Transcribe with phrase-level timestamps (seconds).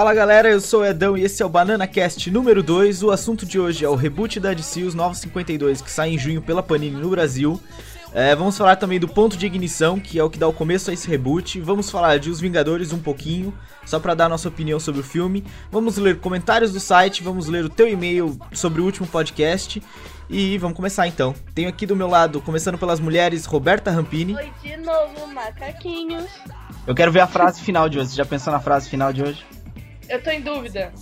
[0.00, 3.02] Fala galera, eu sou o Edão e esse é o Banana Cast número 2.
[3.02, 6.18] O assunto de hoje é o reboot da DC, os Novos 52, que sai em
[6.18, 7.60] junho pela Panini no Brasil.
[8.14, 10.88] É, vamos falar também do ponto de ignição, que é o que dá o começo
[10.88, 11.60] a esse reboot.
[11.60, 13.52] Vamos falar de Os Vingadores um pouquinho,
[13.84, 15.44] só para dar nossa opinião sobre o filme.
[15.70, 19.82] Vamos ler comentários do site, vamos ler o teu e-mail sobre o último podcast.
[20.30, 21.34] E vamos começar então.
[21.54, 24.34] Tenho aqui do meu lado, começando pelas mulheres, Roberta Rampini.
[24.34, 26.24] Oi de novo, macaquinhos.
[26.86, 28.08] Eu quero ver a frase final de hoje.
[28.08, 29.59] Você já pensou na frase final de hoje?
[30.10, 30.92] Eu tô em dúvida.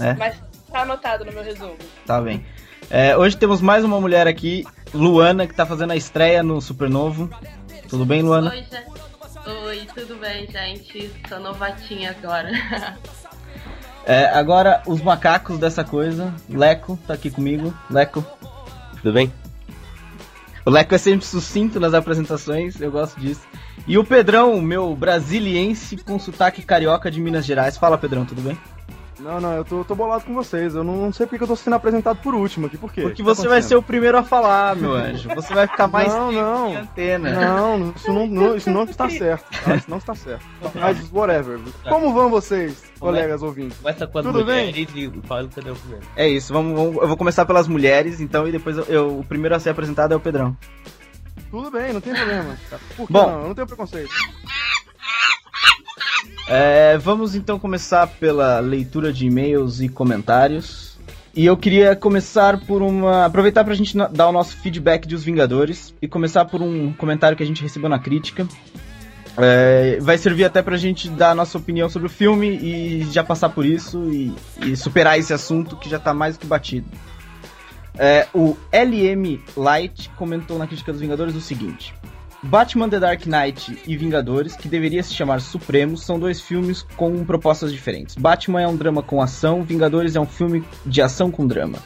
[0.00, 0.14] É?
[0.14, 1.76] Mas tá anotado no meu resumo.
[2.06, 2.44] Tá bem.
[2.88, 7.28] É, hoje temos mais uma mulher aqui, Luana, que tá fazendo a estreia no Supernovo.
[7.86, 8.50] Tudo bem, Luana?
[8.50, 8.64] Oi.
[9.66, 11.10] Oi, tudo bem, gente?
[11.28, 12.50] Tô novatinha agora.
[14.08, 16.32] É, agora, os macacos dessa coisa.
[16.48, 17.76] Leco tá aqui comigo.
[17.90, 18.24] Leco.
[19.02, 19.32] Tudo bem?
[20.64, 23.40] O Leco é sempre sucinto nas apresentações, eu gosto disso.
[23.86, 27.76] E o Pedrão, meu brasiliense com sotaque carioca de Minas Gerais.
[27.76, 28.58] Fala, Pedrão, tudo bem?
[29.18, 30.74] Não, não, eu tô, tô bolado com vocês.
[30.74, 32.76] Eu não, não sei porque eu tô sendo apresentado por último aqui.
[32.76, 33.00] Por quê?
[33.00, 35.30] Porque que tá você vai ser o primeiro a falar, meu anjo.
[35.34, 36.70] Você vai ficar mais Não, tempo não.
[36.70, 37.30] de antena.
[37.30, 39.44] Não, isso não, não- isso não está certo.
[39.64, 39.74] tá?
[39.76, 40.44] Isso não está certo.
[40.74, 41.58] Mas whatever.
[41.88, 43.78] Como vão vocês, colegas ouvintes?
[43.78, 44.66] Começa com as Tudo bem?
[44.66, 46.04] mulheres e fala o Pedrão primeiro.
[46.14, 49.24] É isso, vamos, vamos- eu vou começar pelas mulheres, então, e depois eu, eu- o
[49.24, 50.54] primeiro a ser apresentado é o Pedrão.
[51.56, 52.54] Tudo bem, não tem problema.
[52.94, 53.26] Por que Bom.
[53.26, 53.40] não?
[53.40, 54.10] Eu não tenho preconceito.
[56.46, 60.98] É, vamos então começar pela leitura de e-mails e comentários.
[61.34, 63.24] E eu queria começar por uma.
[63.24, 67.34] aproveitar pra gente dar o nosso feedback de Os Vingadores e começar por um comentário
[67.34, 68.46] que a gente recebeu na crítica.
[69.38, 73.24] É, vai servir até pra gente dar a nossa opinião sobre o filme e já
[73.24, 74.30] passar por isso e,
[74.62, 76.86] e superar esse assunto que já tá mais do que batido.
[77.98, 81.94] É, o LM Light comentou na crítica dos Vingadores o seguinte:
[82.42, 87.24] Batman The Dark Knight e Vingadores, que deveria se chamar Supremos, são dois filmes com
[87.24, 88.14] propostas diferentes.
[88.14, 91.78] Batman é um drama com ação, Vingadores é um filme de ação com drama.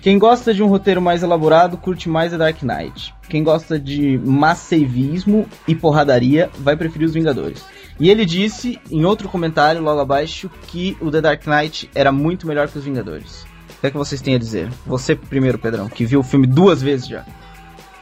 [0.00, 3.14] Quem gosta de um roteiro mais elaborado curte mais The Dark Knight.
[3.28, 7.62] Quem gosta de masseivismo e porradaria vai preferir os Vingadores.
[7.98, 12.46] E ele disse, em outro comentário logo abaixo, que o The Dark Knight era muito
[12.46, 13.49] melhor que os Vingadores.
[13.80, 14.68] O que é que vocês têm a dizer?
[14.86, 17.24] Você primeiro, Pedrão, que viu o filme duas vezes já.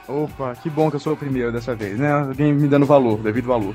[0.09, 2.11] Opa, que bom que eu sou o primeiro dessa vez, né?
[2.11, 3.75] Alguém me dando valor, devido valor.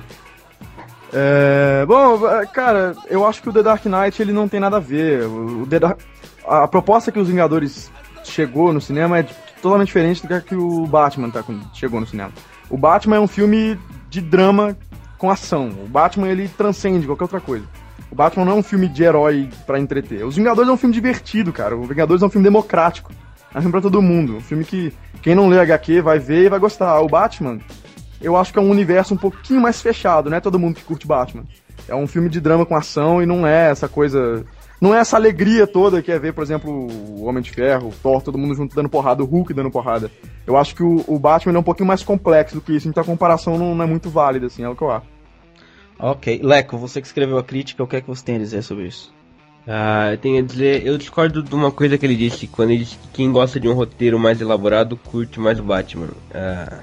[1.13, 4.77] É, bom, é, cara, eu acho que o The Dark Knight ele não tem nada
[4.77, 5.25] a ver.
[5.27, 5.99] O The Dark-
[6.45, 7.91] a proposta que os Vingadores
[8.23, 9.23] chegou no cinema é
[9.61, 12.31] totalmente diferente do que a que o Batman tá com- chegou no cinema.
[12.69, 14.75] O Batman é um filme de drama
[15.17, 15.69] com ação.
[15.69, 17.65] O Batman ele transcende qualquer outra coisa.
[18.13, 20.23] O Batman não é um filme de herói pra entreter.
[20.23, 21.75] Os Vingadores é um filme divertido, cara.
[21.75, 23.11] O Vingadores é um filme democrático.
[23.51, 24.35] É um filme pra todo mundo.
[24.35, 24.93] Um filme que
[25.23, 26.99] quem não lê HQ vai ver e vai gostar.
[26.99, 27.57] O Batman,
[28.21, 30.83] eu acho que é um universo um pouquinho mais fechado, não é todo mundo que
[30.83, 31.43] curte Batman.
[31.87, 34.45] É um filme de drama com ação e não é essa coisa.
[34.79, 37.93] Não é essa alegria toda que é ver, por exemplo, o Homem de Ferro, o
[37.93, 40.11] Thor, todo mundo junto dando porrada, o Hulk dando porrada.
[40.45, 43.01] Eu acho que o, o Batman é um pouquinho mais complexo do que isso, então
[43.01, 45.12] a comparação não, não é muito válida, assim, é o que eu acho.
[46.05, 46.41] Ok.
[46.43, 48.87] Leco, você que escreveu a crítica, o que é que você tem a dizer sobre
[48.87, 49.13] isso?
[49.65, 52.83] Ah, eu tenho a dizer, eu discordo de uma coisa que ele disse, quando ele
[52.83, 56.09] disse que quem gosta de um roteiro mais elaborado curte mais o Batman.
[56.33, 56.79] Ah,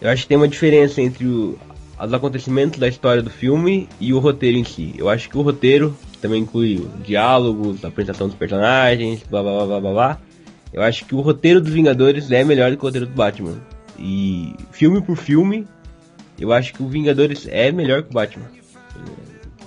[0.00, 1.58] eu acho que tem uma diferença entre o-
[2.00, 4.94] os acontecimentos da história do filme e o roteiro em si.
[4.96, 9.52] Eu acho que o roteiro, que também inclui diálogos, a apresentação dos personagens, blá blá
[9.56, 10.18] blá blá blá blá.
[10.72, 13.56] Eu acho que o roteiro dos Vingadores é melhor do que o roteiro do Batman.
[13.98, 15.66] E filme por filme,
[16.38, 18.46] eu acho que o Vingadores é melhor que o Batman.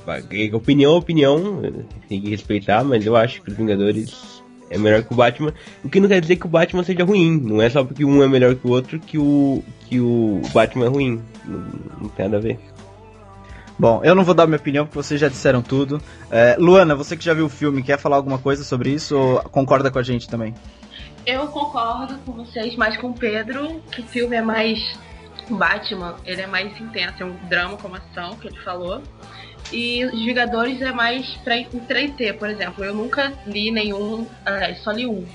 [0.07, 1.61] É, Opinião, opinião,
[2.07, 5.53] tem que respeitar, mas eu acho que os Vingadores é melhor que o Batman.
[5.83, 7.39] O que não quer dizer que o Batman seja ruim.
[7.39, 10.85] Não é só porque um é melhor que o outro que o, que o Batman
[10.85, 11.21] é ruim.
[11.45, 11.59] Não,
[12.01, 12.59] não tem nada a ver.
[13.77, 16.01] Bom, eu não vou dar minha opinião porque vocês já disseram tudo.
[16.29, 19.39] É, Luana, você que já viu o filme, quer falar alguma coisa sobre isso ou
[19.43, 20.53] concorda com a gente também?
[21.25, 24.79] Eu concordo com vocês, mas com o Pedro, que o filme é mais.
[25.49, 29.01] O Batman, ele é mais intenso, é um drama com ação, que ele falou.
[29.71, 32.83] E os Vingadores é mais pra entreter, por exemplo.
[32.83, 34.27] Eu nunca li nenhum.
[34.45, 35.25] aliás, só li um.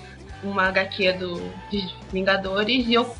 [0.42, 1.34] Uma HQ do,
[1.70, 3.14] dos Vingadores e eu.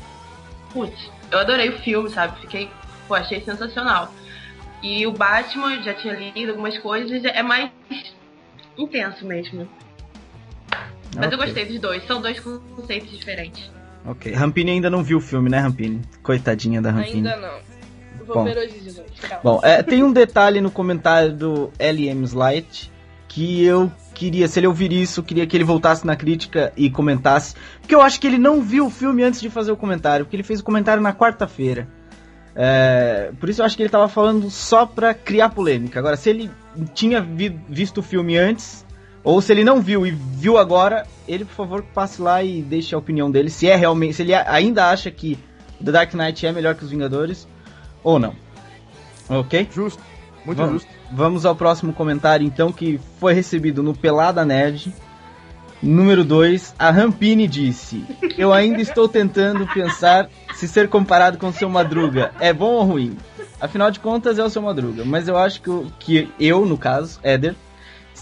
[0.71, 2.39] Putz, eu adorei o filme, sabe?
[2.41, 2.69] Fiquei.
[3.07, 4.13] Pô, achei sensacional.
[4.81, 7.71] E o Batman, já tinha lido algumas coisas, é mais
[8.77, 9.67] intenso mesmo.
[11.15, 11.45] Mas eu Ok.
[11.45, 13.71] gostei dos dois, são dois conceitos diferentes.
[14.05, 14.31] Ok.
[14.33, 16.01] Rampini ainda não viu o filme, né, Rampini?
[16.21, 17.27] Coitadinha da Rampini.
[17.29, 18.25] Ainda não.
[18.25, 18.43] Vou Bom.
[18.43, 19.21] ver hoje de noite.
[19.21, 19.41] Calma.
[19.43, 22.91] Bom, é, tem um detalhe no comentário do LM Slight
[23.27, 26.89] que eu queria, se ele ouvir isso, eu queria que ele voltasse na crítica e
[26.89, 27.53] comentasse.
[27.81, 30.35] Porque eu acho que ele não viu o filme antes de fazer o comentário, porque
[30.37, 31.87] ele fez o comentário na quarta-feira.
[32.55, 35.99] É, por isso eu acho que ele tava falando só pra criar polêmica.
[35.99, 36.49] Agora, se ele
[36.93, 38.84] tinha vi- visto o filme antes,
[39.25, 42.93] ou se ele não viu e viu agora, ele, por favor, passe lá e deixe
[42.93, 43.49] a opinião dele.
[43.49, 44.13] Se é realmente.
[44.13, 45.39] Se ele ainda acha que
[45.83, 47.47] The Dark Knight é melhor que os Vingadores,
[48.03, 48.35] ou não.
[49.27, 49.67] Ok?
[49.73, 50.01] Justo.
[50.45, 50.73] Muito Vamos.
[50.73, 50.95] justo.
[51.11, 54.93] Vamos ao próximo comentário, então, que foi recebido no Pelada Nerd.
[55.81, 58.03] Número 2, a Rampini disse:
[58.37, 62.83] Eu ainda estou tentando pensar se ser comparado com o seu Madruga é bom ou
[62.83, 63.17] ruim.
[63.59, 65.03] Afinal de contas, é o seu Madruga.
[65.03, 67.55] Mas eu acho que, que eu, no caso, Éder,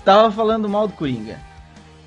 [0.04, 1.40] estava falando mal do Coringa.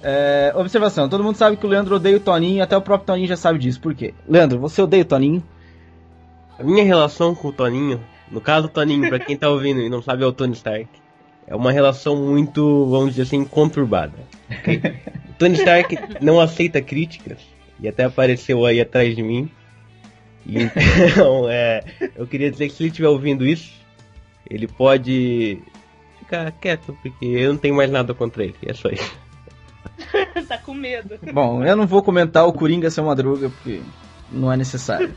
[0.03, 3.27] É, observação: todo mundo sabe que o Leandro odeia o Toninho, até o próprio Toninho
[3.27, 3.81] já sabe disso.
[3.81, 4.15] Por quê?
[4.29, 5.43] Leandro, você odeia o Toninho?
[6.59, 8.01] A minha relação com o Toninho,
[8.31, 10.89] no caso o Toninho, pra quem tá ouvindo e não sabe, é o Tony Stark.
[11.47, 14.15] É uma relação muito, vamos dizer assim, conturbada.
[15.29, 17.39] o Tony Stark não aceita críticas
[17.81, 19.51] e até apareceu aí atrás de mim.
[20.47, 21.83] Então, é,
[22.15, 23.73] eu queria dizer que se ele estiver ouvindo isso,
[24.49, 25.61] ele pode
[26.27, 28.57] ficar quieto, porque eu não tenho mais nada contra ele.
[28.63, 29.17] É só isso.
[30.49, 31.19] tá com medo.
[31.33, 33.81] Bom, eu não vou comentar o Coringa seu Madruga, porque
[34.31, 35.15] não é necessário.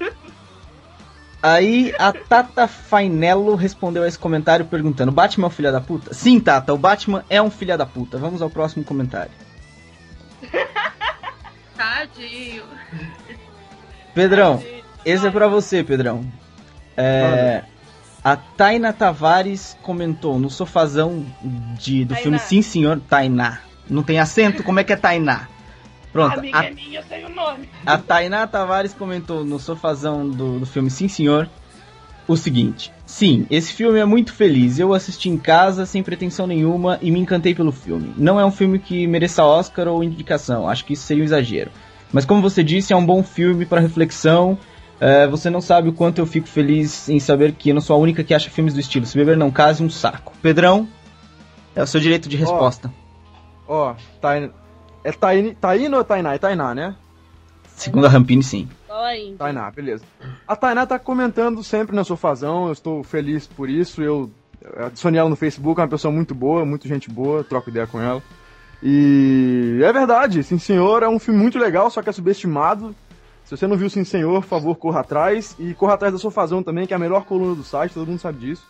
[1.41, 6.13] Aí a Tata Fainello respondeu a esse comentário perguntando: Batman é um filho da puta?
[6.13, 8.17] Sim, Tata, o Batman é um filho da puta.
[8.17, 9.31] Vamos ao próximo comentário.
[11.75, 12.63] Tadinho.
[14.13, 14.61] Pedrão,
[15.05, 16.25] esse é pra você, Pedrão.
[16.97, 17.63] É,
[18.23, 21.25] a Taina Tavares comentou no sofazão
[21.77, 22.21] de, do Tainá.
[22.21, 23.59] filme Sim Senhor, Tainá.
[23.89, 24.63] Não tem acento?
[24.63, 25.47] Como é que é Tainá?
[26.11, 27.69] Pronto, Amiga a é minha, eu sei o nome.
[27.85, 31.49] A Tainá Tavares comentou no sofazão do, do filme Sim Senhor
[32.27, 34.79] o seguinte: Sim, esse filme é muito feliz.
[34.79, 38.13] Eu assisti em casa sem pretensão nenhuma e me encantei pelo filme.
[38.17, 41.71] Não é um filme que mereça Oscar ou indicação, acho que isso seria um exagero.
[42.11, 44.57] Mas como você disse, é um bom filme para reflexão.
[44.99, 47.95] É, você não sabe o quanto eu fico feliz em saber que eu não sou
[47.95, 49.05] a única que acha filmes do estilo.
[49.05, 50.33] Se beber não case, um saco.
[50.41, 50.87] Pedrão,
[51.75, 52.91] é o seu direito de resposta.
[53.67, 54.51] Ó, Tain...
[55.03, 55.55] é Taini...
[55.55, 56.33] Taina ou Tainá?
[56.33, 56.95] É Tainá, né?
[57.75, 58.67] Segundo a Rampini, sim.
[58.89, 59.37] Ainda.
[59.37, 60.03] Tainá, beleza.
[60.45, 64.01] A Tainá tá comentando sempre na sofazão, eu estou feliz por isso.
[64.01, 64.29] Eu
[64.77, 68.01] adicionei ela no Facebook, é uma pessoa muito boa, muito gente boa, troco ideia com
[68.01, 68.21] ela.
[68.83, 72.93] E é verdade, Sim Senhor é um filme muito legal, só que é subestimado.
[73.49, 75.55] Se você não viu Sim Senhor, por favor, corra atrás.
[75.57, 78.19] E corra atrás da sofazão também, que é a melhor coluna do site, todo mundo
[78.19, 78.61] sabe disso.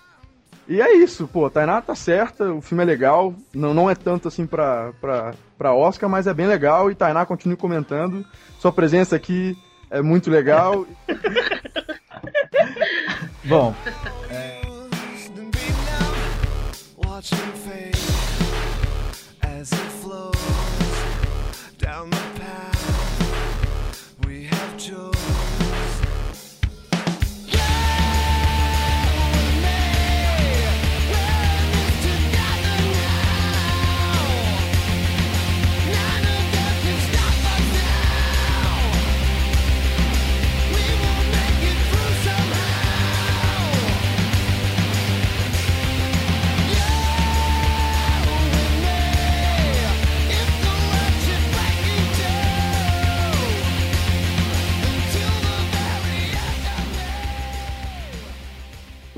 [0.69, 3.95] E é isso, pô, a Tainá tá certa, o filme é legal, não, não é
[3.95, 8.25] tanto assim pra, pra, pra Oscar, mas é bem legal, e Tainá continue comentando.
[8.57, 9.57] Sua presença aqui
[9.89, 10.85] é muito legal.
[13.43, 13.75] Bom,
[15.35, 15.59] Then be
[15.89, 17.97] now, watch him fade
[19.41, 20.37] as it flows
[21.79, 22.38] down the path
[24.87, 25.18] we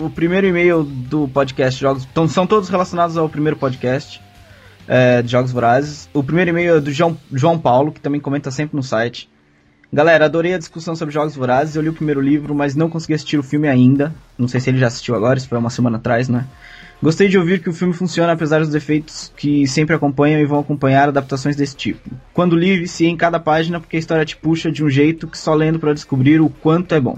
[0.06, 2.08] o primeiro e-mail do podcast Jogos.
[2.12, 4.22] Então, são todos relacionados ao primeiro podcast
[4.88, 6.10] é, de Jogos Vorazes.
[6.14, 9.30] O primeiro e-mail é do João, João Paulo, que também comenta sempre no site.
[9.94, 11.76] Galera, adorei a discussão sobre Jogos Vorazes.
[11.76, 14.14] Eu li o primeiro livro, mas não consegui assistir o filme ainda.
[14.38, 16.48] Não sei se ele já assistiu agora, isso foi uma semana atrás, né?
[17.04, 20.60] Gostei de ouvir que o filme funciona apesar dos defeitos que sempre acompanham e vão
[20.60, 22.10] acompanhar adaptações desse tipo.
[22.32, 25.38] Quando li, viciei em cada página porque a história te puxa de um jeito que
[25.38, 27.18] só lendo para descobrir o quanto é bom.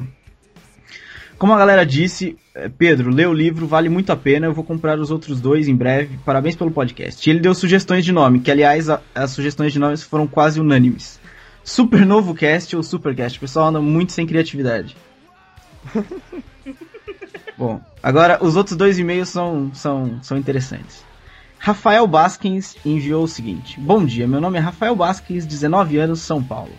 [1.38, 2.38] Como a galera disse,
[2.78, 4.46] Pedro, lê o livro, vale muito a pena.
[4.46, 6.20] Eu vou comprar os outros dois em breve.
[6.24, 7.28] Parabéns pelo podcast.
[7.28, 10.60] E ele deu sugestões de nome, que aliás a- as sugestões de nomes foram quase
[10.60, 11.20] unânimes.
[11.64, 13.38] Super Novo Cast ou Supercast.
[13.38, 14.96] O pessoal anda muito sem criatividade.
[17.58, 21.04] Bom, agora os outros dois e-mails são, são, são interessantes.
[21.60, 26.44] Rafael Baskins enviou o seguinte: Bom dia, meu nome é Rafael Baskins, 19 anos, São
[26.44, 26.72] Paulo.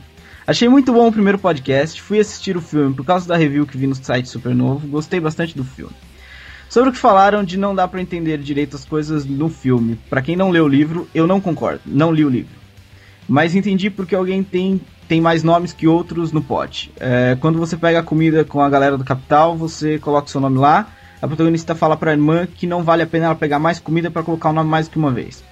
[0.47, 3.79] Achei muito bom o primeiro podcast, fui assistir o filme por causa da review que
[3.79, 5.95] vi no site Supernovo, gostei bastante do filme.
[6.69, 10.21] Sobre o que falaram de não dar pra entender direito as coisas no filme, pra
[10.21, 12.53] quem não leu o livro, eu não concordo, não li o livro.
[13.27, 16.93] Mas entendi porque alguém tem, tem mais nomes que outros no pote.
[17.01, 20.59] É, quando você pega a comida com a galera do capital, você coloca seu nome
[20.59, 24.11] lá, a protagonista fala pra irmã que não vale a pena ela pegar mais comida
[24.11, 25.43] pra colocar o nome mais que uma vez.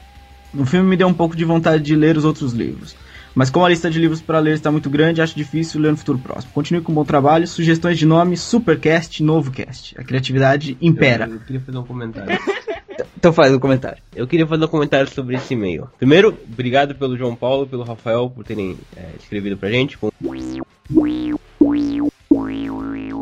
[0.52, 2.94] O filme me deu um pouco de vontade de ler os outros livros.
[3.34, 5.96] Mas como a lista de livros para ler está muito grande, acho difícil ler no
[5.96, 6.52] futuro próximo.
[6.52, 7.46] Continue com um bom trabalho.
[7.46, 9.94] Sugestões de nome: Supercast, Novocast.
[9.98, 11.26] A criatividade impera.
[11.26, 12.38] Eu, eu queria fazer um comentário.
[13.16, 14.02] Então faz o comentário.
[14.14, 15.88] Eu queria fazer um comentário sobre esse e-mail.
[15.96, 19.96] Primeiro, obrigado pelo João Paulo pelo Rafael por terem é, escrevido pra gente.
[19.96, 20.10] Com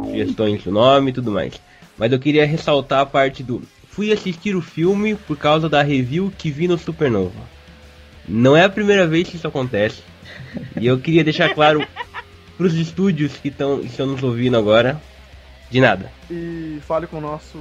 [0.06, 1.60] sugestões do nome e tudo mais.
[1.98, 3.62] Mas eu queria ressaltar a parte do.
[3.88, 7.59] Fui assistir o filme por causa da review que vi no Supernova.
[8.30, 10.02] Não é a primeira vez que isso acontece.
[10.80, 11.84] E eu queria deixar claro
[12.56, 15.00] pros estúdios que estão estão nos ouvindo agora.
[15.68, 16.10] De nada.
[16.30, 17.58] E fale com o nosso,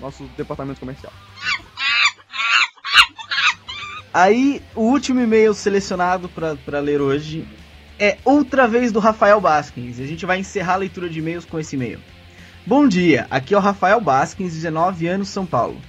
[0.00, 1.12] nosso departamento comercial.
[4.12, 7.46] Aí, o último e-mail selecionado pra ler hoje
[7.98, 9.98] é outra vez do Rafael Baskins.
[9.98, 12.00] E a gente vai encerrar a leitura de e-mails com esse e-mail.
[12.64, 15.80] Bom dia, aqui é o Rafael Baskins, 19 anos, São Paulo.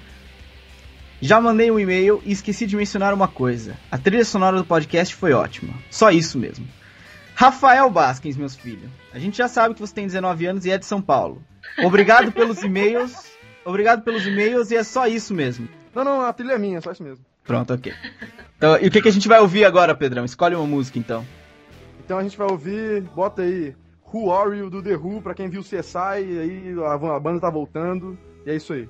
[1.21, 3.75] Já mandei um e-mail e esqueci de mencionar uma coisa.
[3.91, 5.73] A trilha sonora do podcast foi ótima.
[5.89, 6.67] Só isso mesmo.
[7.33, 8.89] Rafael Baskins, meus filhos.
[9.11, 11.41] A gente já sabe que você tem 19 anos e é de São Paulo.
[11.83, 13.31] Obrigado pelos e-mails.
[13.65, 15.67] Obrigado pelos e-mails e é só isso mesmo.
[15.93, 17.25] Não, não, a trilha é minha, só isso mesmo.
[17.43, 17.93] Pronto, ok.
[18.57, 20.23] Então, e o que, que a gente vai ouvir agora, Pedrão?
[20.23, 21.25] Escolhe uma música então.
[22.03, 23.75] Então a gente vai ouvir, bota aí
[24.13, 28.17] Who Are You do The Who, pra quem viu CSI, aí a banda tá voltando,
[28.45, 28.87] e é isso aí.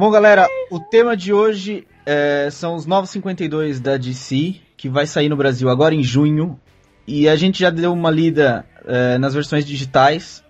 [0.00, 5.28] Bom, galera, o tema de hoje é, são os 952 da DC, que vai sair
[5.28, 6.58] no Brasil agora em junho.
[7.06, 10.42] E a gente já deu uma lida é, nas versões digitais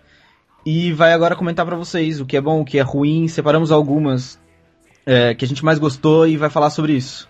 [0.65, 3.27] e vai agora comentar pra vocês o que é bom, o que é ruim.
[3.27, 4.39] Separamos algumas
[5.05, 7.29] é, que a gente mais gostou e vai falar sobre isso.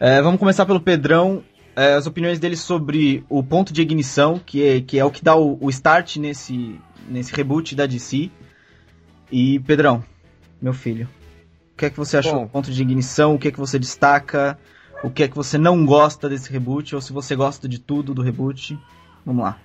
[0.00, 1.44] É, vamos começar pelo Pedrão,
[1.76, 5.22] é, as opiniões dele sobre o ponto de ignição, que é, que é o que
[5.22, 8.32] dá o, o start nesse, nesse reboot da DC.
[9.30, 10.02] E Pedrão,
[10.60, 11.08] meu filho,
[11.82, 12.44] que é que você achou Bom.
[12.44, 13.34] do ponto de ignição?
[13.34, 14.56] O que é que você destaca?
[15.02, 16.94] O que é que você não gosta desse reboot?
[16.94, 18.78] Ou se você gosta de tudo do reboot?
[19.26, 19.58] Vamos lá.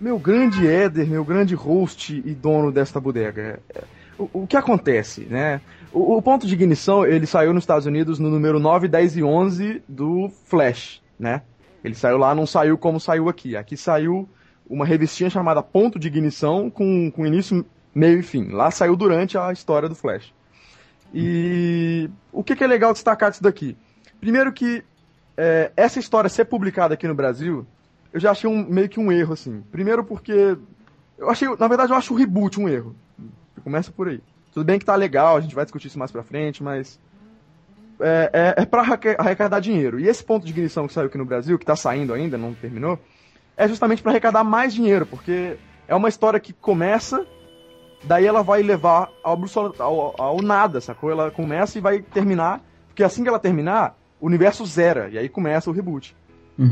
[0.00, 3.60] Meu grande Éder, meu grande host e dono desta bodega.
[3.72, 3.84] é,
[4.18, 5.60] O, o que acontece, né?
[5.92, 9.22] O, o ponto de ignição, ele saiu nos Estados Unidos no número 9, 10 e
[9.22, 11.42] 11 do Flash, né?
[11.84, 13.56] Ele saiu lá, não saiu como saiu aqui.
[13.56, 14.28] Aqui saiu
[14.68, 18.48] uma revistinha chamada Ponto de Ignição, com, com início, meio e fim.
[18.48, 20.34] Lá saiu durante a história do Flash.
[21.14, 23.76] E o que, que é legal destacar disso daqui?
[24.20, 24.84] Primeiro que
[25.36, 27.66] é, essa história ser publicada aqui no Brasil,
[28.12, 29.62] eu já achei um, meio que um erro, assim.
[29.70, 30.56] Primeiro porque.
[31.18, 31.48] Eu achei.
[31.58, 32.94] Na verdade, eu acho o reboot um erro.
[33.62, 34.20] Começa por aí.
[34.52, 36.98] Tudo bem que tá legal, a gente vai discutir isso mais pra frente, mas.
[37.98, 39.98] É, é, é arreca- arrecadar dinheiro.
[39.98, 42.52] E esse ponto de ignição que saiu aqui no Brasil, que tá saindo ainda, não
[42.52, 42.98] terminou,
[43.56, 45.56] é justamente pra arrecadar mais dinheiro, porque
[45.88, 47.26] é uma história que começa,
[48.06, 49.38] daí ela vai levar ao,
[49.78, 51.10] ao, ao nada, sacou?
[51.10, 55.28] Ela começa e vai terminar, porque assim que ela terminar, o universo zera, e aí
[55.28, 56.16] começa o reboot.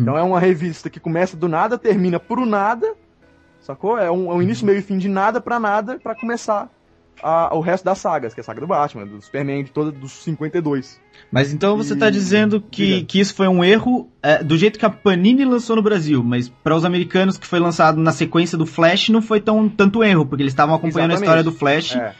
[0.03, 2.95] Então é uma revista que começa do nada, termina pro nada,
[3.61, 3.99] sacou?
[3.99, 6.71] É um, é um início, meio e fim de nada pra nada, pra começar
[7.27, 9.91] a- o resto das sagas, que é a saga do Batman, do Superman, de toda,
[9.91, 11.01] dos 52.
[11.33, 14.79] Mas então você E- tá dizendo que, que isso foi um erro é, do jeito
[14.79, 18.57] que a Panini lançou no Brasil, mas para os americanos que foi lançado na sequência
[18.59, 21.55] do Flash não foi tão tanto erro, porque eles estavam acompanhando a história Exatamente.
[21.55, 21.97] do Flash.
[21.97, 22.15] É.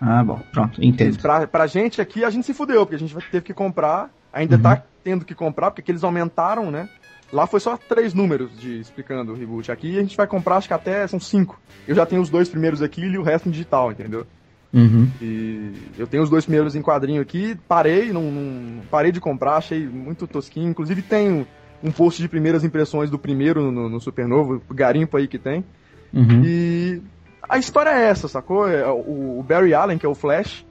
[0.00, 1.18] Ah, bom, pronto, entendo.
[1.20, 4.56] Pra, pra gente aqui, a gente se fudeu, porque a gente teve que comprar, ainda
[4.56, 4.62] Uhum.
[4.62, 6.88] tá tendo que comprar, porque eles aumentaram, né?
[7.32, 9.70] Lá foi só três números de explicando o reboot.
[9.70, 11.60] Aqui a gente vai comprar, acho que até são cinco.
[11.86, 14.26] Eu já tenho os dois primeiros aqui e o resto em digital, entendeu?
[14.72, 15.08] Uhum.
[15.20, 19.56] E eu tenho os dois primeiros em quadrinho aqui, parei, não, não- parei de comprar,
[19.56, 20.68] achei muito tosquinho.
[20.70, 21.46] Inclusive tenho
[21.82, 25.64] um post de primeiras impressões do primeiro no, no Supernovo, garimpo aí que tem.
[26.12, 26.42] Uhum.
[26.44, 27.02] E
[27.48, 28.68] a história é essa, sacou?
[28.68, 30.64] É, O, o Barry Allen, que é o Flash,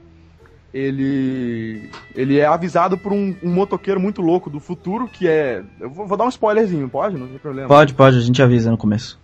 [0.73, 5.63] ele ele é avisado por um, um motoqueiro muito louco do futuro, que é...
[5.79, 7.17] Eu vou, vou dar um spoilerzinho, pode?
[7.17, 7.67] Não tem problema.
[7.67, 9.18] Pode, pode, a gente avisa no começo.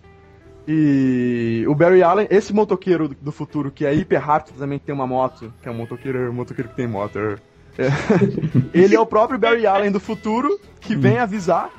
[0.68, 4.94] E o Barry Allen, esse motoqueiro do, futuro, que é hiper rápido, também que tem
[4.94, 7.18] uma moto, que é um motoqueiro, um motoqueiro que tem moto.
[7.18, 7.36] é.
[8.74, 11.70] Ele é o próprio Barry Allen do futuro, que vem avisar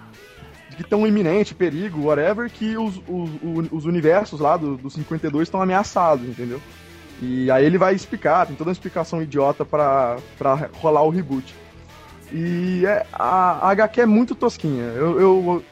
[0.69, 4.89] de que tem um iminente perigo, whatever, que os, os, os universos lá do, do
[4.89, 6.61] 52 estão ameaçados, entendeu?
[7.21, 11.53] E aí ele vai explicar, tem toda uma explicação idiota pra, pra rolar o reboot.
[12.31, 14.83] E é, a, a HQ é muito tosquinha.
[14.83, 15.19] Eu.
[15.19, 15.63] eu- O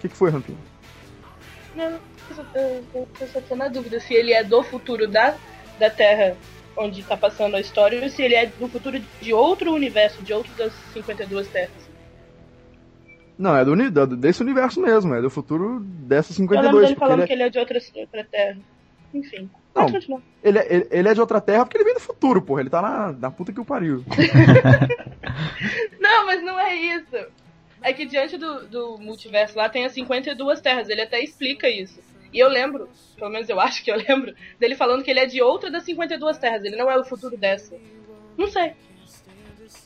[0.00, 0.58] que, que foi, Rampinho?
[1.76, 1.84] Não,
[2.30, 5.36] eu só- eu- eu- eu tô na dúvida se ele é do futuro da,
[5.78, 6.36] da Terra
[6.78, 10.32] onde tá passando a história ou se ele é do futuro de outro universo, de
[10.32, 11.90] outro das 52 Terras.
[13.38, 16.88] Não, é do, desse universo mesmo, é do futuro dessa Eu lembro 52.
[16.88, 18.58] dele falando ele, que é, ele é de outra, outra Terra.
[19.12, 19.50] Enfim.
[19.74, 19.86] Não.
[20.42, 22.60] Ele, é, ele- ele é de outra terra porque ele vem do futuro, porra.
[22.62, 24.02] Ele tá na, na puta que o pariu.
[26.00, 27.16] Não, mas não é isso.
[27.86, 32.00] É que diante do, do multiverso lá tem as 52 terras, ele até explica isso.
[32.32, 35.26] E eu lembro, pelo menos eu acho que eu lembro, dele falando que ele é
[35.26, 37.76] de outra das 52 terras, ele não é o futuro dessa.
[38.36, 38.72] Não sei.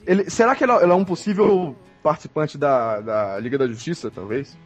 [0.06, 4.56] Ele, será que ele, é- é um possível participante da, da Liga da Justiça, talvez?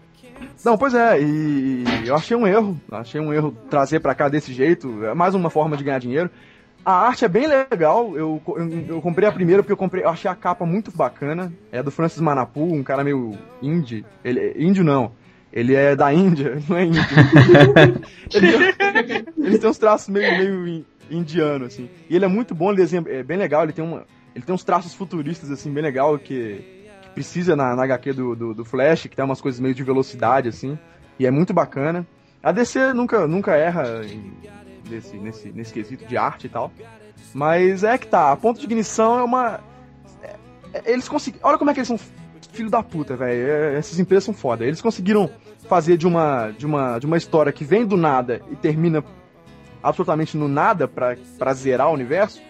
[0.65, 2.81] Não, pois é, e, eu achei um erro.
[2.89, 5.05] Achei um erro trazer pra cá desse jeito.
[5.05, 6.31] É mais uma forma de ganhar dinheiro.
[6.85, 8.17] A arte é bem legal.
[8.17, 11.53] Eu, eu, eu comprei a primeira porque eu comprei, eu achei a capa muito bacana.
[11.73, 14.05] É do Francis Manapu, um cara meio indie.
[14.25, 15.13] Ele, índio não.
[15.53, 17.01] Ele é da Índia, não é índio.
[18.35, 18.75] ele,
[19.39, 21.89] ele tem uns traços meio, meio in- indiano, assim.
[22.11, 24.05] E ele é muito bom, ele desenha, é bem legal, ele tem, uma,
[24.35, 26.65] ele tem uns traços futuristas, assim, bem legal, que,
[27.03, 29.85] que precisa na, na HQ do, do, do Flash, que tem umas coisas meio de
[29.85, 30.77] velocidade, assim.
[31.21, 32.05] E é muito bacana.
[32.43, 34.33] A DC nunca, nunca erra em-
[34.89, 36.73] nesse, nesse, nesse quesito de arte e tal.
[37.33, 39.61] Mas é que tá, a ponto de ignição é uma.
[40.23, 40.37] é-
[40.73, 41.47] é- eles conseguiram.
[41.49, 41.99] Olha como é que eles são
[42.53, 43.49] filho da puta, velho.
[43.51, 44.65] É, Essas empresas são foda.
[44.65, 45.29] Eles conseguiram
[45.69, 49.03] fazer de uma, de uma, de uma história que vem do nada e termina
[49.83, 52.41] absolutamente no nada pra, pra zerar o universo,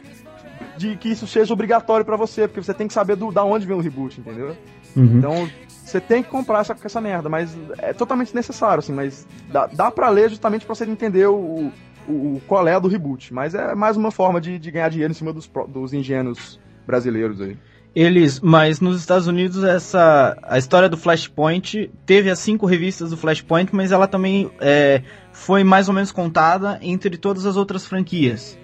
[0.76, 3.66] de que isso seja obrigatório pra você, porque você tem que saber do, da onde
[3.66, 4.56] vem o reboot, entendeu?
[4.96, 5.18] Uhum.
[5.18, 9.66] Então, você tem que comprar essa, essa merda, mas é totalmente necessário, assim, mas dá,
[9.66, 11.72] dá pra ler justamente pra você entender o,
[12.08, 13.32] o, o qual é do reboot.
[13.32, 17.40] Mas é mais uma forma de, de ganhar dinheiro em cima dos, dos ingênuos brasileiros
[17.40, 17.56] aí.
[17.94, 23.16] Eles, mas nos Estados Unidos essa a história do Flashpoint teve as cinco revistas do
[23.16, 28.58] Flashpoint, mas ela também é, foi mais ou menos contada entre todas as outras franquias.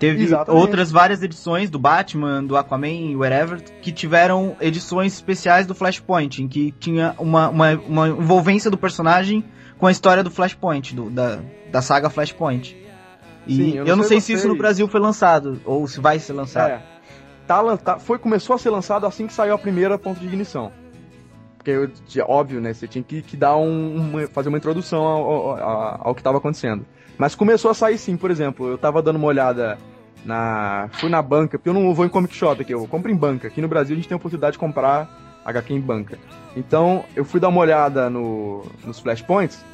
[0.00, 0.60] Teve Exatamente.
[0.60, 6.48] outras várias edições do Batman, do Aquaman, whatever, que tiveram edições especiais do Flashpoint, em
[6.48, 9.44] que tinha uma, uma, uma envolvência do personagem
[9.78, 11.38] com a história do Flashpoint, do, da,
[11.70, 12.76] da saga Flashpoint.
[13.46, 14.56] E Sim, eu não, sei, se isso no.
[14.56, 16.70] Brasil foi lançado, ou se vai ser lançado.
[16.70, 16.82] É.
[17.46, 20.70] Tá, tá- foi, começou a ser lançado assim que saiu a primeira ponto de ignição.
[21.58, 21.90] Porque, eu-
[22.26, 22.72] óbvio, né?
[22.72, 26.20] Você tinha que, que dar um, uma- fazer uma introdução ao, ao, ao- ao que
[26.20, 26.84] estava acontecendo.
[27.18, 28.68] Mas começou a sair sim, por exemplo.
[28.68, 29.78] Eu tava dando uma olhada
[30.24, 30.88] na.
[30.92, 33.48] Fui na banca, porque eu não vou em comic shop aqui, eu compro em banca.
[33.48, 36.18] Aqui no Brasil a gente tem a oportunidade de comprar HQ em banca.
[36.56, 39.64] Então, eu fui dar uma olhada no, nos flashpoints.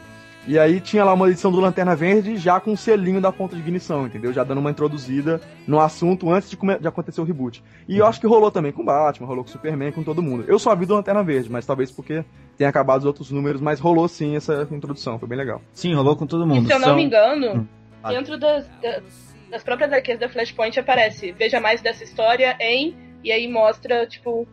[0.47, 3.55] E aí tinha lá uma edição do Lanterna Verde já com o selinho da ponta
[3.55, 4.33] de ignição, entendeu?
[4.33, 7.63] Já dando uma introduzida no assunto antes de, come- de acontecer o reboot.
[7.87, 10.45] E eu acho que rolou também com Batman, rolou com Superman, com todo mundo.
[10.49, 12.25] Eu só vi do Lanterna Verde, mas talvez porque
[12.57, 15.61] tenha acabado os outros números, mas rolou sim essa introdução, foi bem legal.
[15.75, 16.65] Sim, rolou com todo mundo.
[16.65, 17.67] E se eu não São- me engano, Hum.
[18.03, 18.11] Ah.
[18.13, 19.03] dentro das, da-
[19.51, 24.47] das próprias arqueiras da Flashpoint aparece, veja mais dessa história em, e aí mostra, tipo,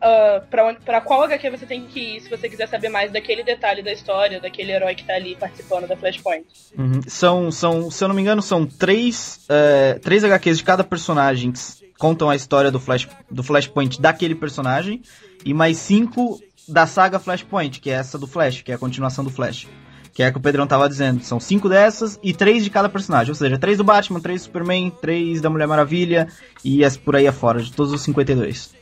[0.00, 3.10] ah, pra, onde, pra qual HQ você tem que ir se você quiser saber mais
[3.10, 6.46] daquele detalhe da história, daquele herói que tá ali participando da Flashpoint.
[6.76, 7.00] Uhum.
[7.06, 11.50] São, são, se eu não me engano, são três, é, três HQs de cada personagem
[11.52, 11.60] que
[11.98, 15.02] contam a história do, Flash, do Flashpoint daquele personagem,
[15.44, 19.24] e mais cinco da saga Flashpoint, que é essa do Flash, que é a continuação
[19.24, 19.66] do Flash.
[20.12, 21.22] Que é a que o Pedrão tava dizendo.
[21.22, 23.30] São cinco dessas e três de cada personagem.
[23.30, 26.26] Ou seja, três do Batman, três do Superman, três da Mulher Maravilha
[26.64, 28.77] e as por aí afora, de todos os 52.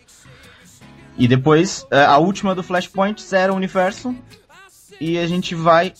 [1.18, 4.14] E depois, é, a última do Flashpoint, Zero Universo.
[5.00, 5.92] E a gente vai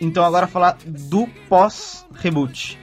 [0.00, 2.78] então agora falar do pós-reboot.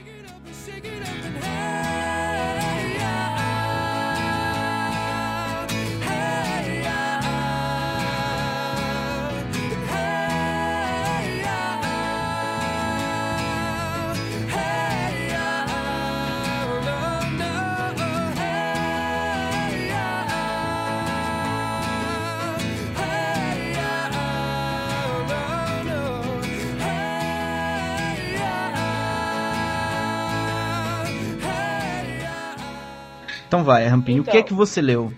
[33.46, 34.32] Então vai, Rampinho, o Então.
[34.32, 35.12] que é que você leu?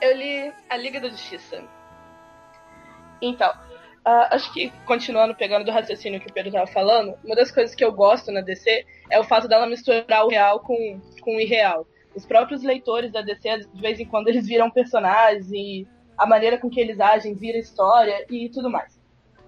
[0.00, 1.62] Eu li A Liga da Justiça.
[3.20, 3.52] Então,
[4.04, 7.74] ah, acho que, continuando pegando do raciocínio que o Pedro tava falando, uma das coisas
[7.74, 11.40] que eu gosto na DC é o fato dela misturar o real com, com o
[11.40, 11.86] irreal.
[12.14, 15.86] Os próprios leitores da DC, de vez em quando, eles viram personagens e
[16.18, 19.00] a maneira com que eles agem vira história e tudo mais.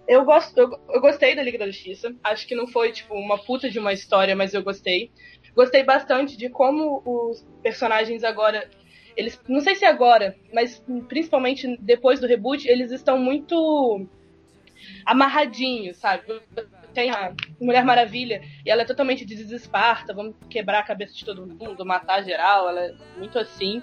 [0.07, 2.14] Eu, gosto, eu, eu gostei da Liga da Justiça.
[2.22, 5.11] Acho que não foi, tipo, uma puta de uma história, mas eu gostei.
[5.55, 8.69] Gostei bastante de como os personagens agora
[9.17, 14.07] eles não sei se agora, mas principalmente depois do reboot, eles estão muito
[15.05, 16.25] amarradinhos, sabe?
[16.93, 21.25] Tem a Mulher Maravilha e ela é totalmente de desesparta, vamos quebrar a cabeça de
[21.25, 23.83] todo mundo, matar geral, ela é muito assim.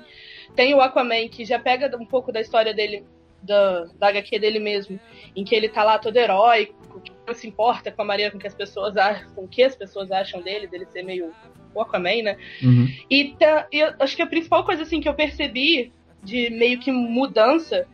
[0.55, 3.05] Tem o Aquaman que já pega um pouco da história dele,
[3.41, 4.99] da, da HQ dele mesmo,
[5.35, 8.37] em que ele tá lá todo heróico, que não se importa com a maneira com
[8.37, 11.33] que as pessoas acham, com que as pessoas acham dele, dele ser meio
[11.73, 12.37] o Aquaman, né?
[12.61, 12.87] Uhum.
[13.09, 15.91] E, tá- eu acho que a principal coisa assim que eu percebi
[16.23, 17.87] de meio que mudança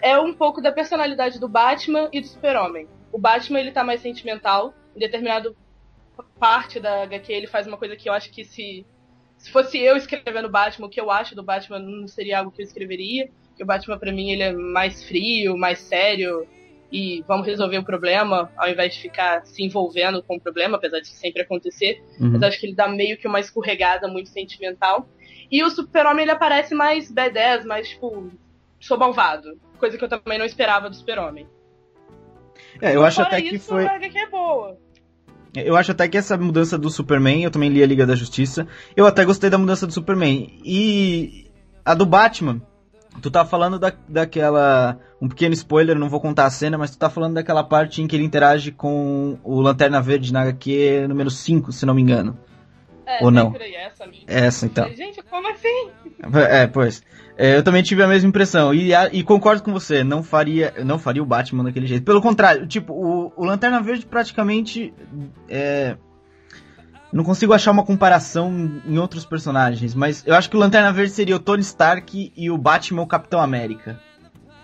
[0.00, 2.88] é um pouco da personalidade do Batman e do Super-Homem.
[3.12, 5.56] O Batman ele tá mais sentimental, em determinado
[6.38, 8.84] parte da HQ ele faz uma coisa que eu acho que se
[9.38, 12.62] se fosse eu escrevendo Batman, o que eu acho do Batman não seria algo que
[12.62, 13.28] eu escreveria.
[13.56, 16.46] Que o Batman pra mim ele é mais frio, mais sério
[16.92, 21.00] e vamos resolver o problema ao invés de ficar se envolvendo com o problema, apesar
[21.00, 22.04] de sempre acontecer.
[22.20, 22.32] Uhum.
[22.32, 25.08] Mas acho que ele dá meio que uma escorregada muito sentimental.
[25.50, 28.30] E o Super-Homem ele aparece mais B10, mais tipo,
[28.78, 29.58] sou malvado.
[29.78, 31.48] Coisa que eu também não esperava do Super-Homem.
[32.80, 33.86] É, eu acho até que isso, foi.
[33.86, 34.78] a HQ é boa.
[35.54, 38.66] Eu acho até que essa mudança do Superman, eu também li a Liga da Justiça.
[38.96, 40.58] Eu até gostei da mudança do Superman.
[40.64, 41.50] E
[41.84, 42.62] a do Batman,
[43.20, 44.98] tu tá falando da, daquela.
[45.20, 48.06] Um pequeno spoiler, não vou contar a cena, mas tu tá falando daquela parte em
[48.06, 52.36] que ele interage com o Lanterna Verde na HQ número 5, se não me engano.
[53.06, 53.54] É, Ou não?
[53.56, 54.04] essa.
[54.26, 54.88] Essa então.
[54.94, 55.90] Gente, como assim?
[56.50, 57.02] É, pois.
[57.36, 58.72] É, eu também tive a mesma impressão.
[58.74, 62.04] E, a- e concordo com você, não faria, não faria o Batman daquele jeito.
[62.04, 64.92] Pelo contrário, tipo, o, o Lanterna Verde praticamente.
[65.48, 65.96] É,
[67.12, 71.12] não consigo achar uma comparação em outros personagens, mas eu acho que o Lanterna Verde
[71.12, 74.00] seria o Tony Stark e o Batman o Capitão América.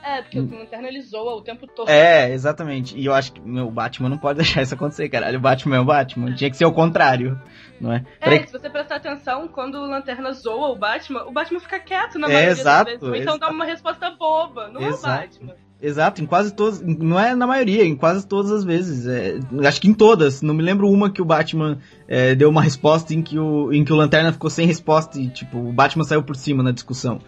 [0.08, 1.88] É, porque o Lanterna ele zoa o tempo todo.
[1.88, 2.96] É, exatamente.
[2.98, 5.38] E eu acho que meu, o Batman não pode deixar isso acontecer, caralho.
[5.38, 6.34] O Batman é o Batman.
[6.34, 7.38] Tinha que ser o contrário,
[7.80, 8.04] não é?
[8.20, 11.78] É, Peraí, se você prestar atenção, quando o Lanterna zoa o Batman, o Batman fica
[11.78, 13.08] quieto na É, maioria exato, das vezes.
[13.08, 13.54] Ou então dá exato.
[13.54, 14.68] uma resposta boba.
[14.68, 15.20] Não é o Exato.
[15.20, 15.54] Batman.
[15.80, 16.80] Exato, em quase todas.
[16.80, 19.06] Não é na maioria, em quase todas as vezes.
[19.06, 20.42] É, acho que em todas.
[20.42, 23.84] Não me lembro uma que o Batman é, deu uma resposta em que, o, em
[23.84, 27.20] que o Lanterna ficou sem resposta e, tipo, o Batman saiu por cima na discussão.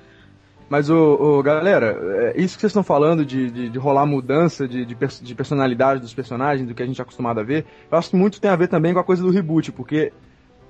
[0.71, 1.99] Mas, o, o- galera,
[2.35, 6.01] é, isso que vocês estão falando de, de, de rolar mudança de, de, de personalidade
[6.01, 8.49] dos personagens, do que a gente é acostumado a ver, eu acho que muito tem
[8.51, 10.13] a ver também com a coisa do reboot, porque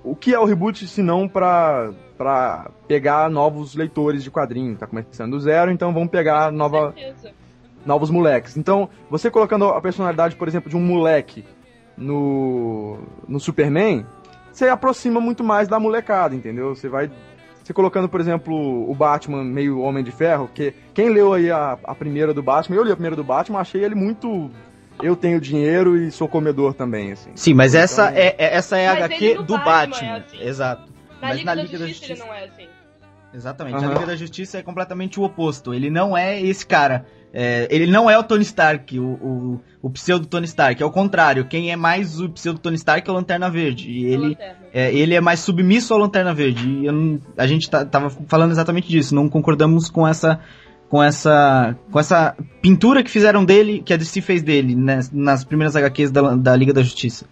[0.03, 4.75] o que é o reboot se não pra, pra pegar novos leitores de quadrinho?
[4.75, 6.95] Tá começando do zero, então vamos pegar nova,
[7.85, 8.57] novos moleques.
[8.57, 11.45] Então, você colocando a personalidade, por exemplo, de um moleque
[11.95, 14.07] no, no Superman,
[14.51, 16.75] você aproxima muito mais da molecada, entendeu?
[16.75, 17.11] Você vai.
[17.63, 21.79] Você colocando, por exemplo, o Batman meio Homem de Ferro, que quem leu aí a,
[21.85, 24.51] a primeira do Batman, eu li a primeira do Batman, achei ele muito.
[25.03, 27.31] Eu tenho dinheiro e sou comedor também, assim.
[27.35, 30.07] Sim, mas essa Então- é, é- essa é a HQ do Batman Batman.
[30.09, 30.43] é assim.
[30.43, 30.83] Exato.
[31.23, 32.13] Na mas Liga, na da, Liga da Justiça, Justiça.
[32.13, 32.69] ele não é assim.
[33.33, 33.77] Exatamente.
[33.77, 33.93] A Aham.
[33.95, 35.73] Liga da Justiça é completamente o oposto.
[35.73, 37.07] Ele não é esse cara.
[37.33, 40.83] É, ele não é o Tony Stark, o, o, o pseudo Tony Stark.
[40.83, 41.45] É o contrário.
[41.45, 43.89] Quem é mais o pseudo Tony Stark é o Lanterna Verde.
[43.89, 44.57] E ele, Lanterna.
[44.73, 46.69] é, ele é mais submisso ao Lanterna Verde.
[46.69, 49.15] E eu não- a gente tá- tava falando exatamente disso.
[49.15, 50.41] Não concordamos com essa,
[50.89, 55.45] com essa, com essa pintura que fizeram dele, que a DC fez dele né, nas
[55.45, 57.27] primeiras HQs da, da Liga da Justiça.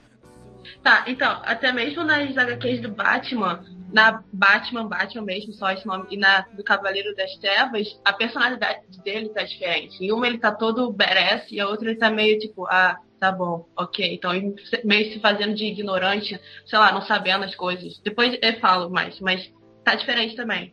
[0.80, 3.60] Tá, então, até mesmo nas HQs do Batman,
[3.92, 8.80] na Batman, Batman mesmo, só esse nome, e na do Cavaleiro das Trevas, a personalidade
[9.02, 10.04] dele tá diferente.
[10.04, 13.32] Em uma ele tá todo badass e a outra ele tá meio tipo, ah, tá
[13.32, 14.14] bom, ok.
[14.14, 17.98] Então ele meio se fazendo de ignorante, sei lá, não sabendo as coisas.
[18.04, 19.50] Depois eu falo mais, mas
[19.84, 20.72] tá diferente também.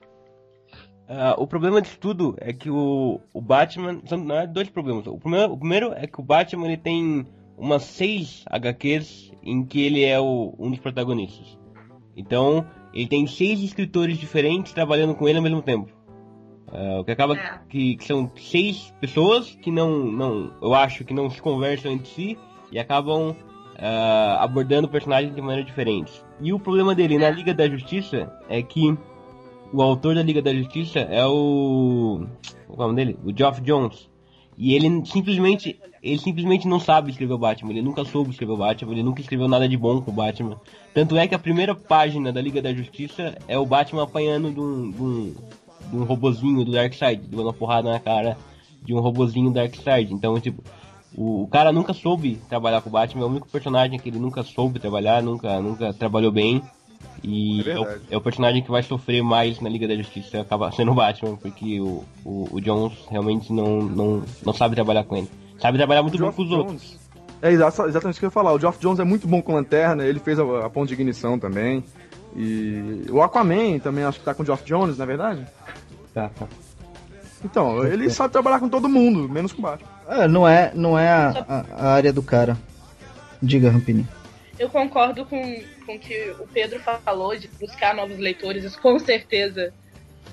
[1.07, 4.01] Ah, o problema disso tudo é que o, o Batman.
[4.07, 5.05] São na verdade, dois problemas.
[5.07, 7.25] O primeiro, o primeiro é que o Batman ele tem
[7.57, 11.57] umas seis HQs em que ele é o, um dos protagonistas.
[12.15, 15.91] Então, ele tem seis escritores diferentes trabalhando com ele ao mesmo tempo.
[16.71, 17.59] Ah, o que acaba É.
[17.69, 20.51] que, que são seis pessoas que não, não.
[20.61, 22.37] Eu acho que não se conversam entre si
[22.71, 23.35] e acabam
[23.77, 26.11] ah, abordando personagens de maneira diferente.
[26.41, 28.97] E o problema dele na Liga da Justiça é que
[29.73, 32.25] o autor da Liga da Justiça é o.
[32.67, 33.19] Qual é o nome dele?
[33.23, 34.09] O Geoff Jones.
[34.57, 38.57] E ele simplesmente, ele simplesmente não sabe escrever o Batman, ele nunca soube escrever o
[38.57, 40.59] Batman, ele nunca escreveu nada de bom com o Batman.
[40.93, 44.59] Tanto é que a primeira página da Liga da Justiça é o Batman apanhando de
[44.59, 45.35] um, de um,
[45.89, 48.37] de um robozinho do Darkseid, dando uma porrada na cara
[48.81, 50.13] de um robozinho do Darkseid.
[50.13, 50.63] Então, tipo,
[51.17, 54.43] o, cara nunca soube trabalhar com o Batman, é o único personagem que ele nunca
[54.43, 56.61] soube trabalhar, nunca, nunca trabalhou bem.
[57.23, 60.41] E É é, o, é o personagem que vai sofrer mais na Liga da Justiça,
[60.41, 65.03] acaba sendo o Batman, porque o, o, o Jones realmente não, não, não sabe trabalhar
[65.03, 65.29] com ele.
[65.59, 66.81] Sabe trabalhar muito bem com os outros.
[66.81, 67.05] Jones.
[67.41, 68.53] É exa- exatamente isso que eu ia falar.
[68.53, 71.37] O Geoff Jones é muito bom com lanterna, ele fez a, a ponte de ignição
[71.39, 71.83] também.
[72.35, 75.45] E o Aquaman também acho que tá com o Geoff Jones, na é verdade?
[76.13, 76.47] Tá, tá.
[77.43, 79.89] Então, ele sabe trabalhar com todo mundo, menos com o Batman.
[80.07, 82.57] Ah, não é, não é a, a- a área do cara.
[83.41, 84.05] Diga, Rampini.
[84.57, 88.97] Eu concordo com, com o que o Pedro falou de buscar novos leitores, isso com
[88.99, 89.73] certeza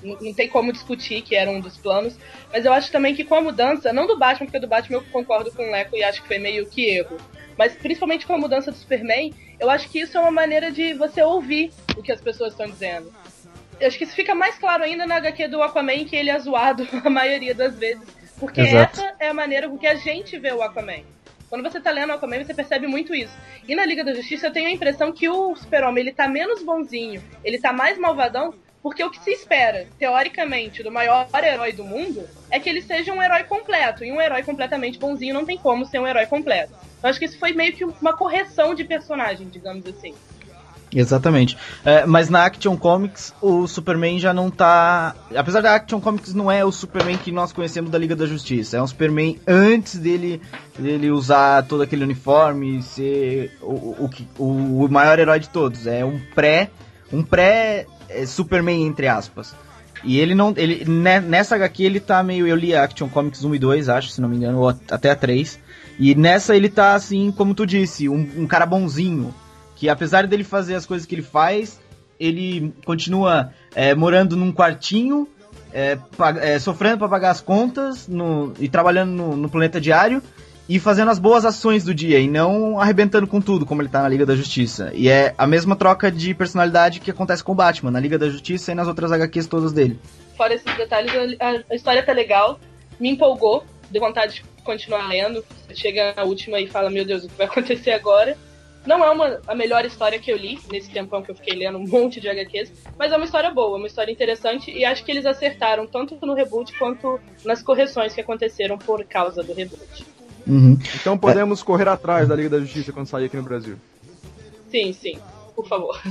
[0.01, 2.17] não não tem como discutir que era um dos planos,
[2.51, 5.03] mas eu acho também que com a mudança, não do Batman, porque do Batman eu
[5.11, 7.17] concordo com o Leco e acho que foi meio que erro,
[7.57, 10.93] mas principalmente com a mudança do Superman, eu acho que isso é uma maneira de
[10.93, 13.13] você ouvir o que as pessoas estão dizendo.
[13.79, 16.39] Eu acho que isso fica mais claro ainda na HQ do Aquaman, que ele é
[16.39, 18.07] zoado a maioria das vezes,
[18.39, 18.99] porque Exato.
[18.99, 21.03] essa é a maneira com que a gente vê o Aquaman.
[21.53, 23.37] Quando você tá lendo Aquaman, você percebe muito isso.
[23.67, 26.63] E na Liga da Justiça eu tenho a impressão que o Super-Homem, ele tá menos
[26.63, 31.83] bonzinho, ele tá mais malvadão, porque o que se espera, teoricamente, do maior herói do
[31.83, 34.03] mundo, é que ele seja um herói completo.
[34.03, 36.73] E um herói completamente bonzinho não tem como ser um herói completo.
[37.03, 40.15] Eu acho que isso foi meio que uma correção de personagem, digamos assim.
[40.95, 41.57] Exatamente.
[41.83, 45.15] É, mas na Action Comics, o Superman já não tá.
[45.35, 48.77] Apesar da Action Comics não é o Superman que nós conhecemos da Liga da Justiça.
[48.77, 50.41] É um Superman antes dele,
[50.77, 55.87] dele usar todo aquele uniforme e ser o, o, o, o maior herói de todos.
[55.87, 56.69] É um pré.
[57.11, 59.55] Um pré é, Superman, entre aspas.
[60.03, 60.53] E ele não.
[60.55, 62.45] Ele, ne- nessa HQ ele tá meio.
[62.45, 65.15] Eu li Action Comics 1 e 2, acho, se não me engano, ou até a
[65.15, 65.59] 3.
[65.99, 69.33] E nessa ele tá assim, como tu disse, um, um cara bonzinho
[69.83, 71.77] que apesar dele fazer as coisas que ele faz,
[72.17, 75.27] ele continua é, morando num quartinho,
[75.73, 75.97] é,
[76.41, 80.23] é, sofrendo para pagar as contas no- e trabalhando no, no planeta diário
[80.69, 84.01] e fazendo as boas ações do dia e não arrebentando com tudo, como ele tá
[84.01, 84.89] na Liga da Justiça.
[84.93, 88.29] E é a mesma troca de personalidade que acontece com o Batman, na Liga da
[88.29, 89.99] Justiça e nas outras HQs todas dele.
[90.37, 92.57] Fora esses detalhes, a, história tá legal,
[92.97, 95.43] me empolgou, deu vontade de continuar lendo.
[95.73, 98.37] Chega na última e fala, meu Deus, o que vai acontecer agora?
[98.85, 101.77] Não é uma, a melhor história que eu li, nesse tempão que eu fiquei lendo
[101.77, 105.11] um monte de HQs, mas é uma história boa, uma história interessante, e acho que
[105.11, 110.05] eles acertaram tanto no reboot quanto nas correções que aconteceram por causa do reboot.
[110.45, 110.77] Uhum.
[110.95, 113.77] Então podemos correr atrás da Liga da Justiça quando sair aqui no Brasil.
[114.69, 115.17] Sim, sim,
[115.55, 116.01] por favor.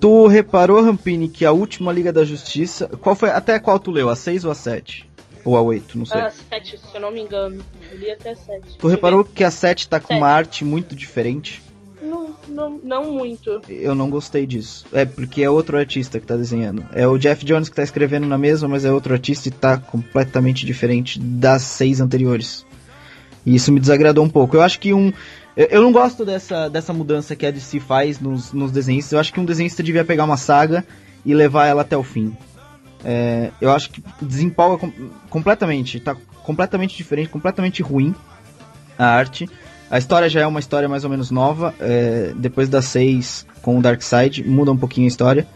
[0.00, 2.88] Tu reparou, Rampini, que a última Liga da Justiça.
[3.00, 3.28] Qual foi?
[3.30, 4.08] Até qual tu leu?
[4.08, 5.09] A 6 ou a 7?
[5.50, 5.98] Ou a 8?
[5.98, 6.20] Não sei.
[6.20, 7.60] Ah, sete, se eu não me engano.
[7.90, 8.78] Eu li até sete.
[8.78, 11.60] Tu reparou que a 7 tá com uma arte muito diferente?
[12.00, 13.60] Não, não, não muito.
[13.68, 14.86] Eu não gostei disso.
[14.92, 16.86] É porque é outro artista que tá desenhando.
[16.92, 19.76] É o Jeff Jones que tá escrevendo na mesma, mas é outro artista e tá
[19.76, 22.64] completamente diferente das seis anteriores.
[23.44, 24.56] E isso me desagradou um pouco.
[24.56, 25.12] Eu acho que um.
[25.56, 29.12] Eu, eu não gosto dessa, dessa mudança que a DC faz nos, nos desenhistas.
[29.12, 30.86] Eu acho que um desenhista devia pegar uma saga
[31.26, 32.36] e levar ela até o fim.
[33.04, 34.92] É, eu acho que desempolga com-
[35.28, 35.98] completamente.
[36.00, 38.14] Tá completamente diferente, completamente ruim
[38.98, 39.48] a arte.
[39.90, 41.74] A história já é uma história mais ou menos nova.
[41.80, 45.46] é, depois das seis com o Darkseid, muda um pouquinho a história.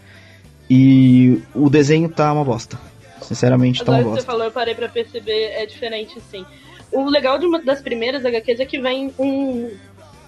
[0.68, 2.78] E o desenho tá uma bosta.
[3.20, 4.30] Sinceramente, tá Agora uma que você bosta.
[4.32, 6.44] falou, eu parei pra perceber, é diferente sim.
[6.92, 9.70] O legal de uma das primeiras HQs é que vem um.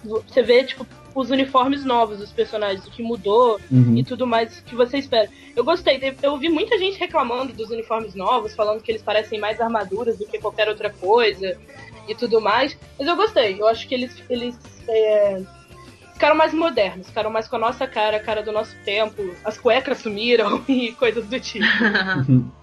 [0.04, 0.86] Você vê, tipo,
[1.20, 3.96] os uniformes novos dos personagens, o que mudou Uhum.
[3.96, 5.28] e tudo mais que você espera.
[5.56, 9.60] Eu gostei, eu ouvi muita gente reclamando dos uniformes novos, falando que eles parecem mais
[9.60, 11.58] armaduras do que qualquer outra coisa
[12.06, 12.76] e tudo mais.
[12.98, 15.42] Mas eu gostei, eu acho que eles, eles é,
[16.12, 19.34] ficaram mais modernos, ficaram mais com a nossa cara, a cara do nosso tempo.
[19.42, 21.64] As cuecas sumiram e coisas do tipo.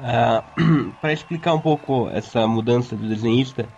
[0.00, 0.44] Ah,
[1.00, 3.68] para explicar um pouco essa mudança do desenhista,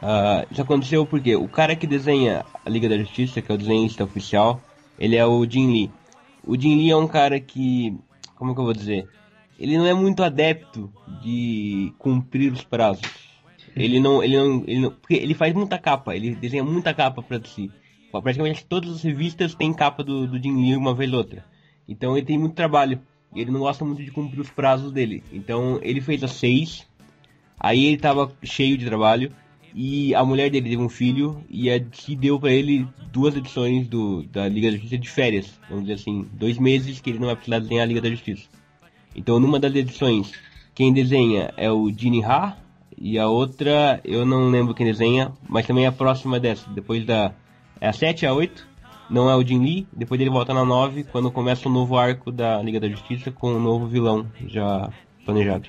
[0.00, 3.58] ah, isso aconteceu porque o cara que desenha a Liga da Justiça, que é o
[3.58, 4.60] desenhista oficial,
[4.98, 5.90] ele é o Jim Lee.
[6.46, 7.96] O Jim Lee é um cara que,
[8.36, 9.08] como que eu vou dizer,
[9.58, 13.28] ele não é muito adepto de cumprir os prazos.
[13.74, 17.22] Ele não, ele não, ele não, porque ele faz muita capa, ele desenha muita capa
[17.22, 17.70] para si.
[18.10, 21.44] Praticamente todas as revistas têm capa do, do Jim Lee uma vez ou outra.
[21.86, 23.00] Então ele tem muito trabalho.
[23.34, 25.22] E ele não gosta muito de cumprir os prazos dele.
[25.32, 26.86] Então ele fez as seis.
[27.60, 29.32] Aí ele tava cheio de trabalho.
[29.80, 31.40] E a mulher dele teve um filho.
[31.48, 35.56] E a DC deu pra ele duas edições do, da Liga da Justiça de férias.
[35.68, 38.48] Vamos dizer assim, dois meses que ele não vai precisar desenhar a Liga da Justiça.
[39.14, 40.32] Então numa das edições
[40.74, 42.56] quem desenha é o Gene Ha
[43.00, 47.04] e a outra eu não lembro quem desenha, mas também é a próxima dessa, depois
[47.04, 47.32] da
[47.80, 48.66] é a 7 a 8,
[49.08, 52.32] não é o Jin Lee, depois ele volta na 9 quando começa o novo arco
[52.32, 54.90] da Liga da Justiça com um novo vilão já
[55.24, 55.68] planejado.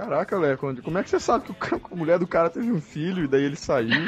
[0.00, 3.24] Caraca, Léo, como é que você sabe que a mulher do cara teve um filho
[3.24, 3.90] e daí ele saiu?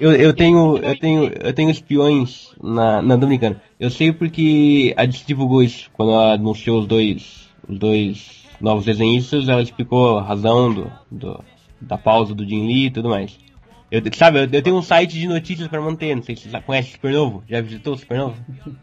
[0.00, 3.60] Eu, eu tenho eu tenho eu tenho espiões na tô brincando.
[3.78, 8.84] Eu sei porque a DC divulgou isso quando ela anunciou os dois os dois novos
[8.84, 11.44] desenhistas, ela explicou a razão do, do
[11.80, 13.38] da pausa do Jin Lee e tudo mais.
[13.90, 16.60] Eu, sabe, eu, eu tenho um site de notícias pra manter, não sei se você
[16.60, 18.36] conhece Supernovo, já visitou o Supernovo?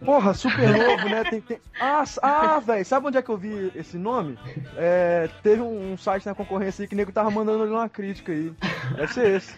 [0.03, 1.23] Porra, super novo, né?
[1.25, 1.59] Tem, tem...
[1.79, 4.35] Ah, ah velho, sabe onde é que eu vi esse nome?
[4.75, 7.87] É, teve um, um site na concorrência aí que o nego tava mandando ali uma
[7.87, 8.51] crítica aí.
[8.95, 9.53] Deve ser esse.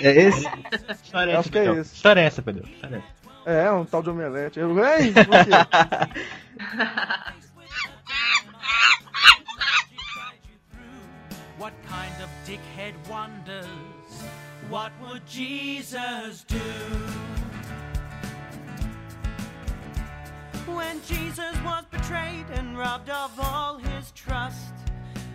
[0.00, 0.48] É esse?
[1.02, 1.94] História Eu acho que é esse.
[1.96, 2.68] História é essa, Pedro.
[2.68, 3.24] História é essa.
[3.46, 4.58] É, um tal de omelete.
[4.60, 5.12] Eu, Ei?
[11.58, 13.66] What kind of dickhead wonders?
[14.70, 16.56] What would Jesus do?
[20.66, 24.72] When Jesus was betrayed and robbed of all his trust,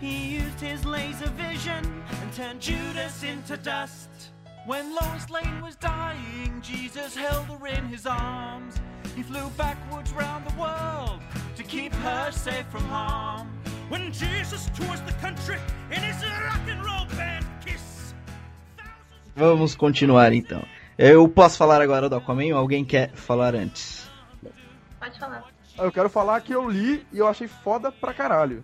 [0.00, 4.08] he used his laser vision and turned Judas into dust.
[4.66, 8.80] When Lois Lane was dying, Jesus held her in his arms.
[9.14, 11.20] He flew backwards round the world
[11.56, 13.48] to keep her safe from harm.
[13.88, 15.58] When Jesus tours the country
[15.90, 17.49] in his rock and roll band.
[19.34, 20.62] Vamos continuar então.
[20.98, 24.08] Eu posso falar agora do Aquaman ou alguém quer falar antes?
[24.98, 25.44] Pode falar.
[25.78, 28.62] Eu quero falar que eu li e eu achei foda pra caralho.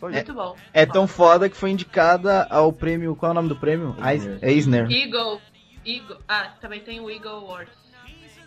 [0.00, 0.08] Só.
[0.08, 0.54] Muito bom.
[0.72, 3.14] É tão foda que foi indicada ao prêmio.
[3.16, 3.94] Qual é o nome do prêmio?
[4.02, 4.38] Eisner.
[4.42, 4.90] Eis- Eisner.
[4.90, 5.40] Eagle.
[5.84, 6.16] Eagle.
[6.28, 7.74] Ah, também tem o Eagle Awards.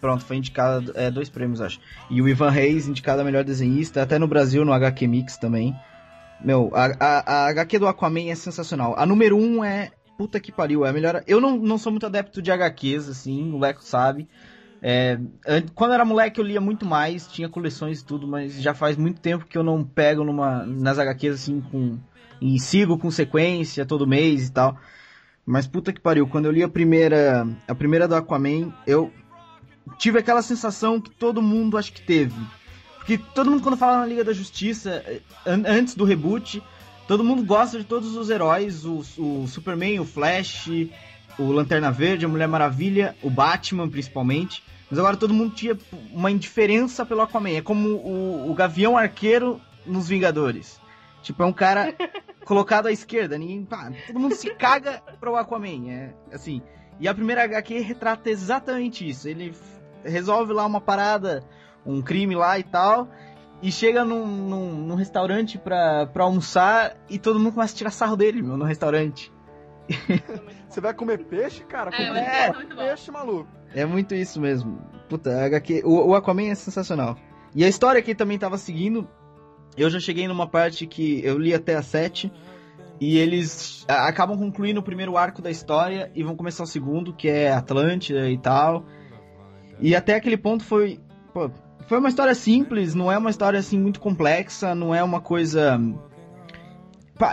[0.01, 0.91] Pronto, foi indicada.
[0.95, 1.79] É, dois prêmios, acho.
[2.09, 5.75] E o Ivan Reis indicado a melhor desenhista, até no Brasil, no HQ Mix também.
[6.41, 8.95] Meu, a, a, a HQ do Aquaman é sensacional.
[8.97, 9.91] A número um é.
[10.19, 11.23] Puta que pariu, é a melhor.
[11.25, 14.27] Eu não, não sou muito adepto de HQs, assim, o Leco sabe.
[14.82, 18.73] É, an- quando era moleque eu lia muito mais, tinha coleções e tudo, mas já
[18.73, 21.97] faz muito tempo que eu não pego numa, nas HQs assim com.
[22.41, 24.77] E sigo com sequência todo mês e tal.
[25.45, 27.47] Mas puta que pariu, quando eu li a primeira.
[27.65, 29.13] A primeira do Aquaman, eu
[29.97, 32.36] tive aquela sensação que todo mundo acho que teve.
[32.97, 35.01] Porque todo mundo quando fala na Liga da Justiça,
[35.45, 36.62] an- antes do reboot,
[37.09, 40.69] todo mundo gosta de todos os heróis, o, o Superman, o Flash,
[41.39, 44.63] o Lanterna Verde, a Mulher Maravilha, o Batman principalmente.
[44.87, 45.75] Mas agora todo mundo tinha
[46.11, 47.57] uma indiferença pelo Aquaman.
[47.57, 50.79] É como o, o Gavião Arqueiro nos Vingadores.
[51.23, 51.95] Tipo, é um cara
[52.45, 53.39] colocado à esquerda.
[53.39, 55.89] Ninguém, pá, todo mundo se caga pro Aquaman.
[55.89, 56.61] É assim.
[56.99, 59.27] E a primeira HQ retrata exatamente isso.
[59.27, 59.55] Ele
[60.03, 61.43] resolve lá uma parada,
[61.83, 63.09] um crime lá e tal.
[63.61, 67.91] E chega num, num, num restaurante pra, pra almoçar e todo mundo começa a tirar
[67.91, 69.31] sarro dele, meu, no restaurante.
[70.69, 71.89] Você vai comer peixe, cara?
[71.93, 72.75] É, Come muito É.
[72.75, 72.75] bom.
[72.75, 73.49] peixe, maluco.
[73.75, 74.79] É muito isso mesmo.
[75.09, 75.81] Puta, a HQ.
[75.83, 77.17] O, o Aquaman é sensacional.
[77.55, 79.07] E a história que também tava seguindo.
[79.75, 82.31] Eu já cheguei numa parte que eu li até a 7.
[83.01, 87.13] E eles a- acabam concluindo o primeiro arco da história e vão começar o segundo,
[87.13, 88.85] que é Atlântida e tal.
[89.79, 90.99] E até aquele ponto foi.
[91.33, 91.49] pô,
[91.89, 95.82] foi uma história simples, não é uma história assim muito complexa, não é uma coisa.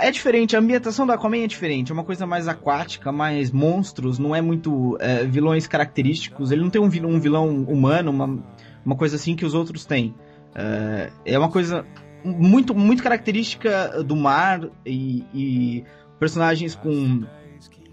[0.01, 4.19] É diferente, a ambientação do Aquaman é diferente, é uma coisa mais aquática, mais monstros,
[4.19, 8.42] não é muito é, vilões característicos, ele não tem um vilão, um vilão humano, uma,
[8.85, 10.14] uma coisa assim que os outros têm.
[10.55, 11.85] É, é uma coisa
[12.25, 15.85] muito, muito característica do mar e, e
[16.19, 17.25] personagens com,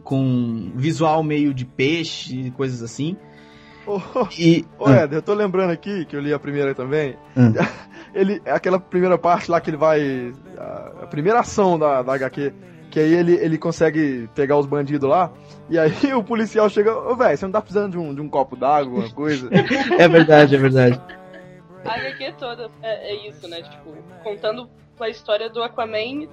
[0.02, 3.17] com visual meio de peixe, coisas assim.
[3.86, 3.99] Ô,
[4.38, 7.17] E, ô, Éder, eu tô lembrando aqui, que eu li a primeira também.
[7.36, 7.53] Hum.
[8.13, 10.31] Ele, aquela primeira parte lá que ele vai.
[10.55, 12.53] A, a primeira ação da, da HQ.
[12.91, 15.31] Que aí ele, ele consegue pegar os bandidos lá.
[15.67, 18.29] E aí o policial chega, ô velho, você não tá precisando de um, de um
[18.29, 19.49] copo d'água, alguma coisa?
[19.97, 21.01] é verdade, é verdade.
[21.84, 23.63] A HQ toda é, é isso, né?
[23.63, 24.69] Tipo, contando
[24.99, 26.27] a história do Aquaman,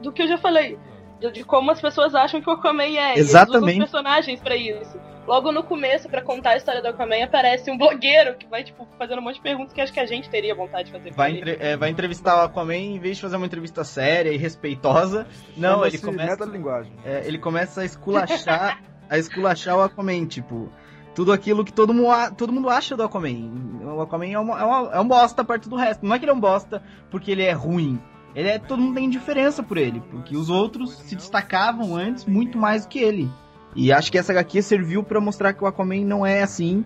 [0.00, 0.78] do que eu já falei.
[1.20, 3.12] De, de como as pessoas acham que o Aquaman é.
[3.12, 3.62] Eles Exatamente.
[3.62, 4.98] usam os personagens pra isso.
[5.26, 8.86] Logo no começo, pra contar a história do Aquaman, aparece um blogueiro que vai, tipo,
[8.98, 11.16] fazendo um monde de perguntas que acho que a gente teria vontade de fazer pra
[11.16, 11.52] Vai, ele.
[11.52, 15.26] entre- é, vai entrevistar o Aquaman, em vez de fazer uma entrevista séria e respeitosa,
[15.56, 16.92] não, ele começa, metalinguagem.
[17.06, 20.70] é, ele começa a esculachar, a esculachar o Aquaman, tipo,
[21.14, 23.50] tudo aquilo que todo mundo, todo mundo acha do Aquaman.
[23.96, 26.04] O Aquaman é, uma, é, uma- é um bosta perto do resto.
[26.04, 27.98] Não é que ele é um bosta porque ele é ruim.
[28.34, 32.58] Ele é, todo mundo tem indiferença por ele, porque os outros se destacavam antes muito
[32.58, 33.30] mais do que ele.
[33.76, 36.84] E acho que essa HQ serviu pra mostrar que o Aquaman não é assim.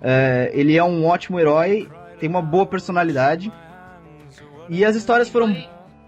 [0.00, 3.52] É, ele é um ótimo herói, tem uma boa personalidade.
[4.68, 5.48] E as histórias foram.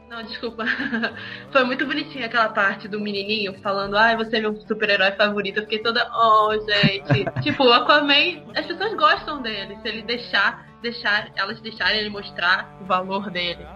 [0.09, 0.65] Não, desculpa.
[1.51, 5.59] Foi muito bonitinha aquela parte do menininho falando, ai, você é meu super-herói favorito.
[5.59, 7.25] Eu fiquei toda, oh, gente.
[7.43, 9.79] tipo, o Aquaman, as pessoas gostam dele.
[9.81, 13.67] Se ele deixar, deixar, elas deixarem ele mostrar o valor dele.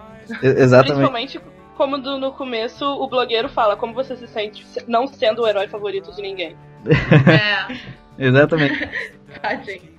[0.43, 0.95] E- Exatamente.
[0.95, 1.41] Principalmente
[1.77, 5.47] como do- no começo o blogueiro fala, como você se sente se- não sendo o
[5.49, 6.57] herói favorito de ninguém.
[6.87, 7.77] É,
[8.19, 8.89] Exatamente.
[9.43, 9.97] tadinho.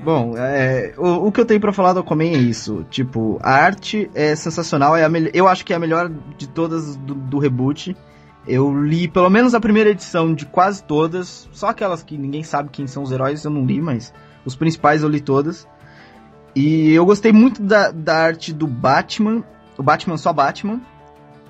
[0.00, 2.84] Bom, é, o, o que eu tenho pra falar do Aquaman é isso.
[2.90, 4.96] Tipo, a arte é sensacional.
[4.96, 7.96] É a eu acho que é a melhor de todas do, do reboot.
[8.46, 11.48] Eu li pelo menos a primeira edição de quase todas.
[11.52, 14.12] Só aquelas que ninguém sabe quem são os heróis eu não li, mas
[14.44, 15.68] os principais eu li todas.
[16.54, 19.42] E eu gostei muito da, da arte do Batman.
[19.78, 20.80] O Batman só Batman.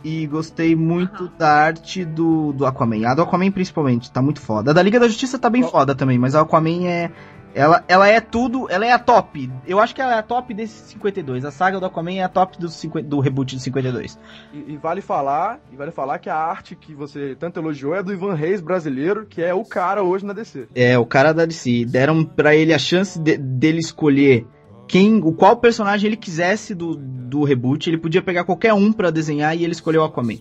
[0.04, 1.32] E gostei muito Aham.
[1.38, 3.06] da arte do, do Aquaman.
[3.08, 4.72] A do Aquaman principalmente, tá muito foda.
[4.72, 7.10] A da Liga da Justiça tá bem foda também, mas a Aquaman é.
[7.54, 9.50] Ela, ela é tudo, ela é a top.
[9.66, 11.44] Eu acho que ela é a top desse 52.
[11.44, 14.18] A saga do Aquaman é a top do, 50 do reboot de 52.
[14.54, 18.02] E, e vale falar, e vale falar que a arte que você tanto elogiou é
[18.02, 20.66] do Ivan Reis brasileiro, que é o cara hoje na DC.
[20.74, 21.84] É, o cara da DC.
[21.84, 24.46] Deram pra ele a chance de- dele escolher
[24.92, 27.88] quem, o qual personagem ele quisesse do, do reboot.
[27.88, 30.36] Ele podia pegar qualquer um pra desenhar e ele escolheu o Aquaman.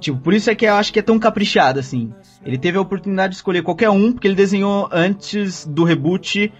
[0.00, 2.10] Tipo, por isso é que eu acho que é tão caprichado assim.
[2.42, 6.50] Ele teve a oportunidade de escolher qualquer um, porque ele desenhou antes do reboot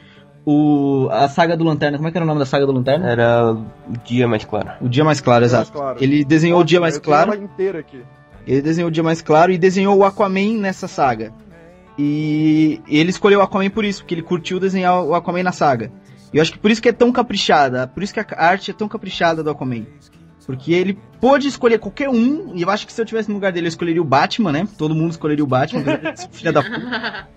[0.45, 1.97] o, a saga do Lanterna.
[1.97, 3.09] Como é que era o nome da saga do Lanterna?
[3.09, 4.69] Era o dia mais claro.
[4.83, 5.71] O Dia Mais Claro, exato.
[5.71, 6.05] Mais claro.
[6.05, 7.35] Ele desenhou o Dia Mais Claro.
[7.35, 8.03] inteira aqui.
[8.47, 11.33] Ele desenhou o Dia Mais Claro e desenhou o Aquaman nessa saga.
[11.99, 15.91] E ele escolheu o Aquaman por isso, porque ele curtiu desenhar o Aquaman na saga.
[16.33, 18.71] E eu acho que por isso que é tão caprichada, por isso que a arte
[18.71, 19.85] é tão caprichada do Aquaman.
[20.47, 23.53] Porque ele pôde escolher qualquer um, e eu acho que se eu tivesse no lugar
[23.53, 24.69] dele, eu escolheria o Batman, né?
[24.77, 27.29] Todo mundo escolheria o Batman, esse filho da puta.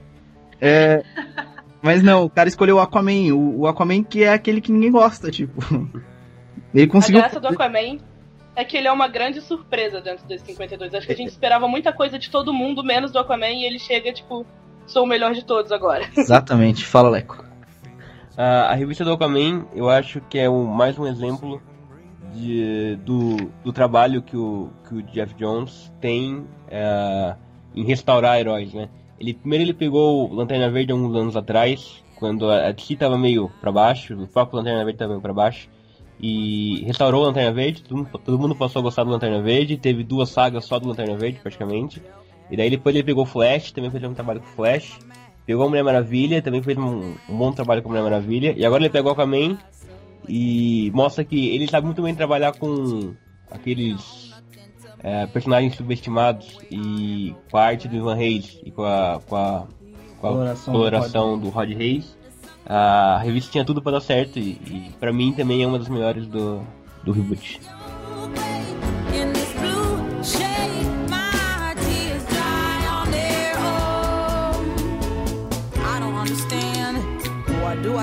[0.59, 1.03] É,
[1.85, 4.91] mas não, o cara escolheu o Aquaman, o, o Aquaman que é aquele que ninguém
[4.91, 5.61] gosta, tipo.
[6.73, 7.19] Ele conseguiu.
[7.19, 7.99] A graça do Aquaman
[8.55, 10.93] é que ele é uma grande surpresa dentro desse 52.
[10.93, 13.77] Acho que a gente esperava muita coisa de todo mundo, menos do Aquaman, e ele
[13.79, 14.45] chega, tipo,
[14.87, 16.05] sou o melhor de todos agora.
[16.17, 17.44] Exatamente, fala Leco.
[18.37, 21.61] A, a revista do Aquaman, eu acho que é um, mais um exemplo
[22.33, 27.35] de, do, do trabalho que o, que o Jeff Jones tem é,
[27.73, 28.89] em restaurar heróis, né?
[29.17, 33.17] Ele, primeiro ele pegou Lanterna Verde há uns anos atrás, quando a a DC tava
[33.17, 35.69] meio pra baixo, o próprio Lanterna Verde tava meio pra baixo,
[36.19, 40.03] e restaurou o Lanterna Verde, todo todo mundo passou a gostar do Lanterna Verde, teve
[40.03, 42.01] duas sagas só do Lanterna Verde, praticamente,
[42.51, 44.99] e daí depois ele pegou o Flash, também fez um trabalho com Flash,
[45.45, 48.53] Pegou a Mulher Maravilha, também fez um, um bom trabalho com a Mulher Maravilha.
[48.57, 49.57] E agora ele pegou o Aquaman
[50.27, 53.13] e mostra que ele sabe muito bem trabalhar com
[53.51, 54.33] aqueles
[55.03, 59.67] é, personagens subestimados e com a arte do Ivan Reis e com a, com a,
[60.19, 62.17] com a Coloração coloração, do Rod Reis.
[62.65, 65.87] A revista tinha tudo pra dar certo e, e pra mim também é uma das
[65.87, 66.65] melhores do,
[67.03, 67.61] do reboot.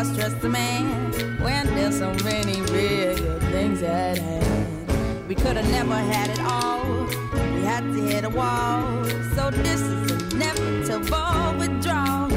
[0.02, 1.12] I stress the man
[1.44, 5.28] when there's so many bigger things at hand?
[5.28, 7.06] We could have never had it all.
[7.54, 9.04] We had to hit a wall.
[9.36, 12.32] So this is inevitable withdrawal.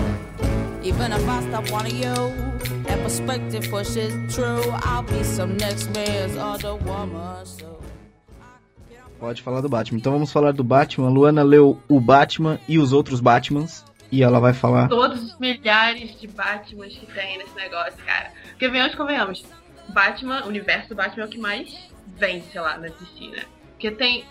[0.84, 2.14] Even if I stop wanting you,
[2.84, 4.62] that perspective pushes true.
[4.84, 7.48] I'll be some next man's other woman.
[7.48, 7.80] So.
[9.20, 9.98] Pode falar do Batman.
[9.98, 11.10] Então vamos falar do Batman.
[11.10, 13.84] Luana leu o Batman e os outros Batmans.
[14.16, 14.88] E ela vai falar.
[14.88, 18.32] Todos os milhares de Batmans que tem nesse negócio, cara.
[18.48, 19.44] Porque venhamos convenhamos.
[19.90, 23.44] Batman, o universo do Batman é o que mais vence lá na DC, né?
[23.72, 24.24] Porque tem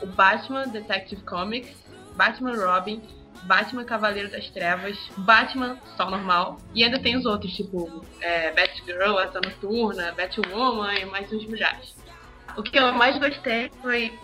[0.00, 1.76] o Batman Detective Comics,
[2.14, 3.02] Batman Robin,
[3.42, 9.18] Batman Cavaleiro das Trevas, Batman só normal, e ainda tem os outros, tipo é, Batgirl,
[9.18, 11.96] Asa Noturna, Batwoman e mais uns milhares.
[12.56, 14.16] O que eu mais gostei foi,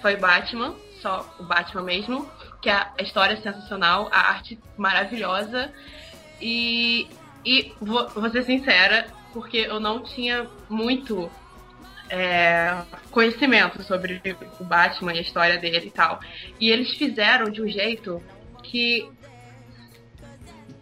[0.00, 2.26] foi Batman, só o Batman mesmo,
[2.60, 5.72] que a história é sensacional, a arte maravilhosa,
[6.40, 7.08] e,
[7.44, 11.30] e vou, vou ser sincera, porque eu não tinha muito
[12.08, 14.20] é, conhecimento sobre
[14.60, 16.20] o Batman e a história dele e tal.
[16.60, 18.22] E eles fizeram de um jeito
[18.62, 19.08] que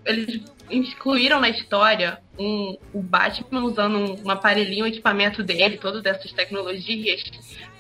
[0.05, 0.43] eles
[0.77, 6.33] incluíram na história um, o Batman usando um, um aparelhinho, um equipamento dele, todas dessas
[6.33, 7.23] tecnologias,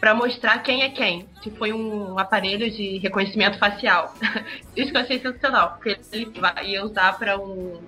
[0.00, 1.26] para mostrar quem é quem.
[1.42, 4.14] Se foi um aparelho de reconhecimento facial.
[4.76, 6.32] Isso que eu achei sensacional, porque ele
[6.64, 7.80] ia usar para um,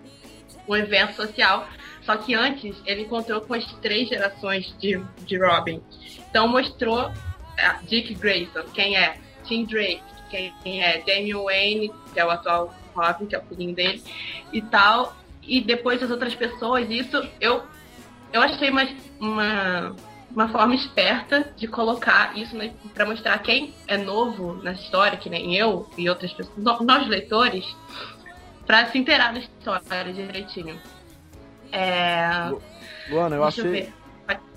[0.68, 1.68] um evento social.
[2.02, 5.82] Só que antes ele encontrou com as três gerações de, de Robin.
[6.30, 7.10] Então mostrou
[7.58, 12.74] a Dick Grayson, quem é, Tim Drake, quem é Damian Wayne, que é o atual
[12.96, 14.02] Robin, que é o filhinho dele,
[14.52, 15.16] e tal.
[15.42, 17.62] E depois as outras pessoas, isso eu,
[18.32, 18.86] eu achei uma,
[19.20, 19.96] uma,
[20.30, 25.30] uma forma esperta de colocar isso né, pra mostrar quem é novo na história, que
[25.30, 27.64] nem eu e outras pessoas, nós leitores,
[28.66, 30.78] pra se inteirar da história direitinho.
[31.70, 32.52] É.
[33.08, 33.70] Luana, eu deixa achei.
[33.70, 33.92] ver.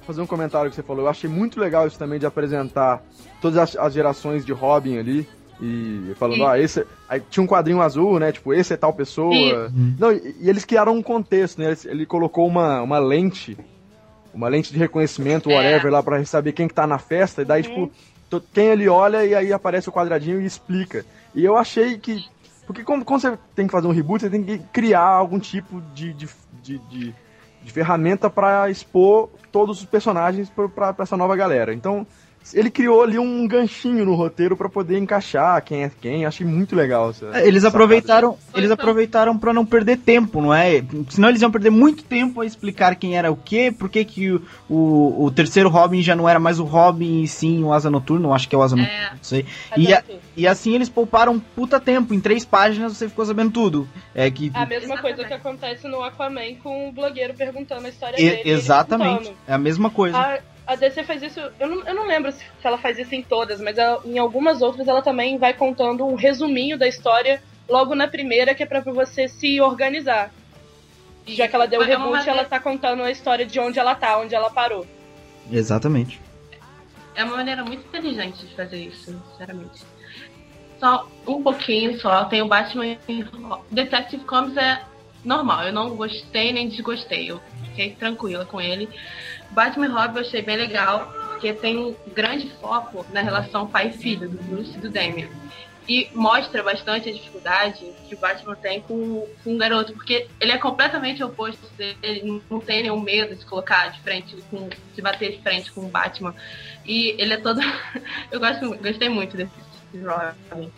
[0.02, 1.06] fazer um comentário que você falou.
[1.06, 3.04] Eu achei muito legal isso também de apresentar
[3.42, 5.30] todas as, as gerações de Robin ali.
[5.62, 6.48] E falando, Isso.
[6.48, 6.86] ah, esse.
[7.10, 8.32] Aí tinha um quadrinho azul, né?
[8.32, 9.34] Tipo, esse é tal pessoa.
[9.34, 9.74] Isso.
[10.00, 11.72] Não, e, e eles criaram um contexto, né?
[11.72, 13.58] Ele, ele colocou uma, uma lente.
[14.34, 15.56] Uma lente de reconhecimento, É.
[15.56, 17.42] whatever, lá pra saber quem que tá na festa.
[17.42, 17.92] E daí, tipo,
[18.30, 21.04] to- quem ele olha e aí aparece o quadradinho e explica.
[21.36, 22.24] E eu achei que.
[22.66, 25.82] Porque quando, quando você tem que fazer um reboot, você tem que criar algum tipo
[25.96, 26.30] de, de,
[26.62, 27.16] de, de,
[27.64, 31.74] de ferramenta pra expor todos os personagens pra essa nova galera.
[31.74, 32.06] Então,
[32.54, 36.26] ele criou ali um ganchinho no roteiro pra poder encaixar quem é quem.
[36.26, 37.12] Achei muito legal.
[37.12, 40.84] Essa, É, Eles essa aproveitaram, eles só- aproveitaram para não perder tempo, não é?
[41.10, 44.32] Senão eles iam perder muito tempo a explicar quem era o quê, por que que
[44.32, 47.90] o, o, o terceiro Robin já não era mais o Robin e sim o Asa
[47.90, 49.46] Noturno, acho que é o Asa Noturno, É, não sei.
[49.78, 50.04] E, a-
[50.36, 53.88] e assim eles pouparam puta tempo, em três páginas você ficou sabendo tudo.
[54.16, 55.02] É que A mesma Exatamente.
[55.02, 58.42] coisa que acontece no Aquaman com o blogueiro perguntando a história e- dele.
[58.44, 60.18] ele exatamente, é a mesma coisa.
[60.18, 60.40] A,
[60.70, 63.60] a DC faz isso, eu não, eu não lembro se ela faz isso em todas,
[63.60, 68.08] mas ela- em algumas outras ela também vai contando um resuminho da história logo na
[68.08, 70.32] primeira, que é pra você se organizar.
[71.26, 73.96] Já que ela deu o reboot, maneira- ela tá contando a história de onde ela
[73.96, 74.86] tá, onde ela parou.
[75.52, 76.22] Exatamente.
[77.16, 79.82] é uma maneira muito inteligente de fazer isso, sinceramente.
[80.80, 82.96] Só um pouquinho só, tem o Batman
[83.44, 84.82] Ro- Detective Comics é
[85.26, 88.88] normal, eu não gostei nem desgostei, eu fiquei tranquila com ele.
[89.52, 93.94] Batman Robin eu achei bem legal, porque tem um grande foco na relação pai e
[93.94, 95.30] filho, do Bruce e do Damian.
[95.88, 100.52] E mostra bastante a dificuldade que o Batman tem com, com o garoto, porque ele
[100.52, 105.02] é completamente oposto dele, não tem nenhum medo de se colocar de frente, com, de
[105.02, 106.36] bater de frente com o Batman.
[106.86, 107.60] E ele é todo.
[108.32, 109.52] Eu gosto, gostei muito desse
[109.96, 110.72] Robin.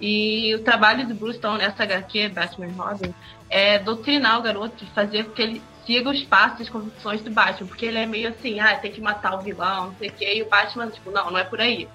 [0.00, 3.14] E o trabalho do Bruce Stone nessa HQ, Batman Robin,
[3.50, 7.68] é doutrinar o garoto fazer com que ele siga os passos as convicções do Batman.
[7.68, 10.34] Porque ele é meio assim, ah, tem que matar o vilão, não sei o quê.
[10.36, 11.88] E o Batman, tipo, não, não é por aí.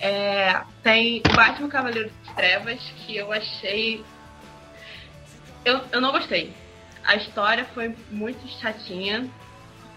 [0.00, 4.04] É, tem o Batman Cavaleiro das Trevas, que eu achei.
[5.64, 6.52] Eu, eu não gostei.
[7.04, 9.28] A história foi muito chatinha.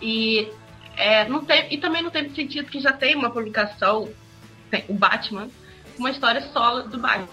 [0.01, 0.51] E,
[0.95, 4.09] é, não tem, e também não teve sentido que já tem uma publicação,
[4.69, 5.49] tem o Batman,
[5.97, 7.27] uma história solo do Batman.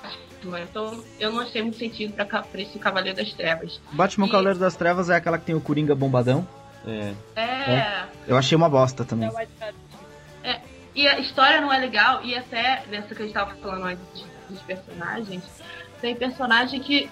[0.62, 3.80] Então eu não achei muito sentido pra, pra esse Cavaleiro das Trevas.
[3.92, 6.46] Batman E- Cavaleiro das Trevas é aquela que tem o Coringa bombadão.
[6.86, 7.14] É.
[7.36, 8.04] É.
[8.26, 9.28] Eu achei uma bosta também.
[9.28, 9.74] É o Cat.
[10.94, 14.24] E a história não é legal, e até nessa que a gente tava falando antes
[14.48, 15.42] dos personagens,
[16.00, 17.10] tem personagem que.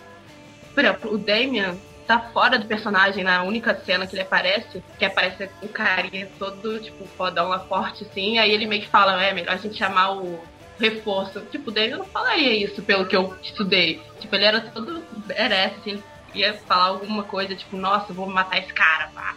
[0.72, 1.76] Por exemplo, o Damian
[2.06, 6.78] tá fora do personagem na única cena que ele aparece, que aparece um carinha todo,
[6.78, 10.12] tipo, fodão lá forte, assim, aí ele meio que fala, é melhor a gente chamar
[10.12, 10.38] o
[10.78, 11.40] reforço.
[11.50, 14.02] Tipo, o Damian não falaria isso pelo que eu estudei.
[14.20, 16.02] Tipo, ele era todo badass, assim,
[16.34, 19.34] ia falar alguma coisa, tipo, nossa, eu vou matar esse cara, pá.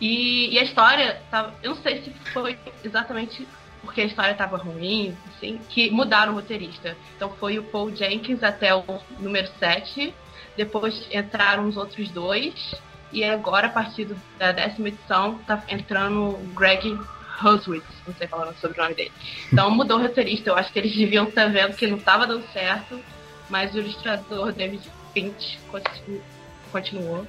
[0.00, 1.54] E, e a história tava.
[1.62, 3.46] Eu não sei se foi exatamente
[3.82, 6.96] porque a história tava ruim, assim, que mudaram o roteirista.
[7.16, 8.84] Então foi o Paul Jenkins até o
[9.18, 10.14] número 7,
[10.56, 12.74] depois entraram os outros dois,
[13.12, 16.98] e agora, a partir da décima edição, tá entrando o Greg
[17.42, 19.12] Huswitz, não sei falar o nome dele.
[19.52, 22.44] Então mudou o roteirista, eu acho que eles deviam estar vendo que não tava dando
[22.52, 23.00] certo,
[23.48, 24.82] mas o ilustrador David
[25.12, 26.22] Finch continu-
[26.70, 27.26] continuou.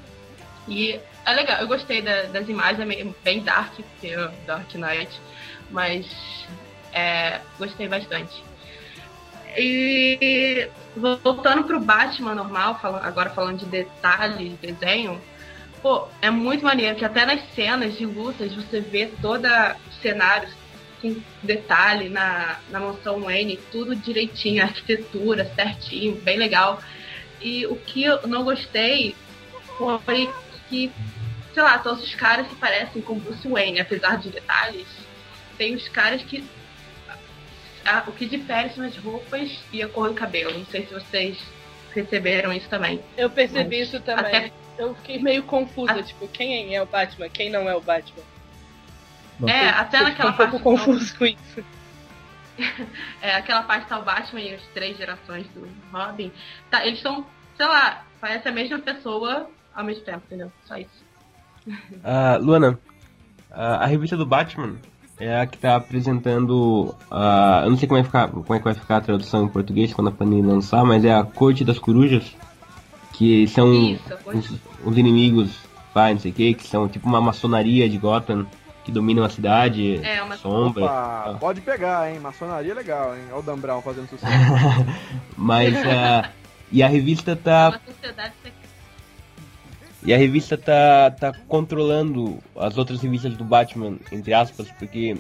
[0.68, 5.20] E é legal, eu gostei da- das imagens, é bem dark, porque é Dark Knight,
[5.72, 6.06] mas
[6.94, 8.44] é, gostei bastante.
[9.58, 10.70] E
[11.24, 15.22] voltando pro Batman normal, agora falando de detalhes, desenho,
[15.82, 20.48] pô, é muito maneiro que até nas cenas de lutas você vê todo o cenário
[21.02, 26.82] com detalhe na, na mansão Wayne, tudo direitinho, a arquitetura certinho, bem legal.
[27.42, 29.16] E o que eu não gostei
[30.06, 30.30] foi
[30.70, 30.92] que,
[31.54, 34.88] sei lá, todos os caras se parecem com Bruce Wayne, apesar de detalhes.
[35.58, 36.44] Tem os caras que.
[37.84, 40.56] ah, o que difere são as roupas e a cor do cabelo.
[40.56, 41.38] Não sei se vocês
[41.92, 43.02] perceberam isso também.
[43.18, 44.26] Eu percebi Mas isso também.
[44.26, 46.04] até- Eu fiquei meio confusa, Ah.
[46.04, 48.24] tipo, quem é o Batman, quem não é o Batman.
[49.40, 49.48] Bom.
[49.50, 50.86] É, até Eu naquela fiquei um pouco parte.
[50.86, 51.64] confuso com isso.
[53.22, 56.32] É, aquela parte tá o Batman e as três gerações do Robin.
[56.70, 57.26] Tá, eles são,
[57.58, 60.52] sei lá, parece a mesma pessoa ao mesmo tempo, entendeu?
[60.66, 61.04] Só isso.
[62.04, 62.78] Ah, Luana,
[63.50, 64.76] a, a revista do Batman
[65.20, 66.94] é a que tá apresentando.
[67.10, 69.50] ah, eu não sei como, é ficar, como é que vai ficar a tradução em
[69.50, 72.36] português quando a Panini lançar, mas é a Corte das Corujas,
[73.22, 74.52] que são Isso, os,
[74.84, 75.52] os inimigos,
[75.94, 78.48] pá, não sei o que, que são tipo uma maçonaria de Gotham.
[78.84, 80.86] que dominam a cidade, É, uma- sombra.
[80.86, 82.20] Opa, pode pegar, hein?
[82.20, 83.22] Maçonaria é legal, hein?
[83.30, 84.34] Olha o Dan Brown fazendo sucesso.
[85.38, 86.32] Mas ah,
[86.72, 88.58] e a revista É tá uma sociedade secreta.
[90.04, 95.16] e a revista tá tá controlando as outras revistas do Batman entre aspas porque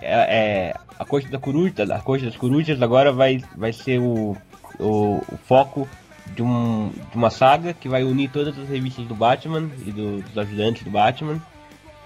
[0.00, 4.34] é, é, a corte da coruja, a corte das corujas agora vai vai ser o,
[4.78, 5.86] o, o foco
[6.34, 10.22] de, um, de uma saga que vai unir todas as revistas do Batman e do-
[10.22, 11.40] dos ajudantes do Batman.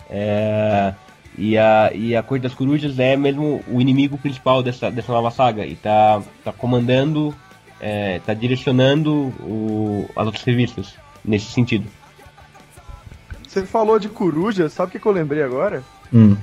[0.09, 0.95] É,
[1.37, 5.31] e, a, e a Corte das Corujas é mesmo o inimigo principal dessa, dessa nova
[5.31, 5.67] saga.
[5.67, 7.35] E tá, tá comandando,
[7.81, 11.87] é, tá direcionando o, as outras revistas nesse sentido.
[13.47, 15.83] Você falou de coruja, sabe o que, que eu lembrei agora?
[16.13, 16.37] Hum.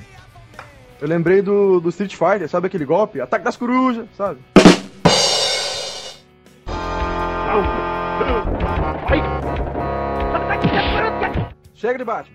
[1.00, 3.20] Eu lembrei do, do Street Fighter, sabe aquele golpe?
[3.20, 4.38] Ataque das corujas, sabe?
[11.76, 12.34] Chega de Batman.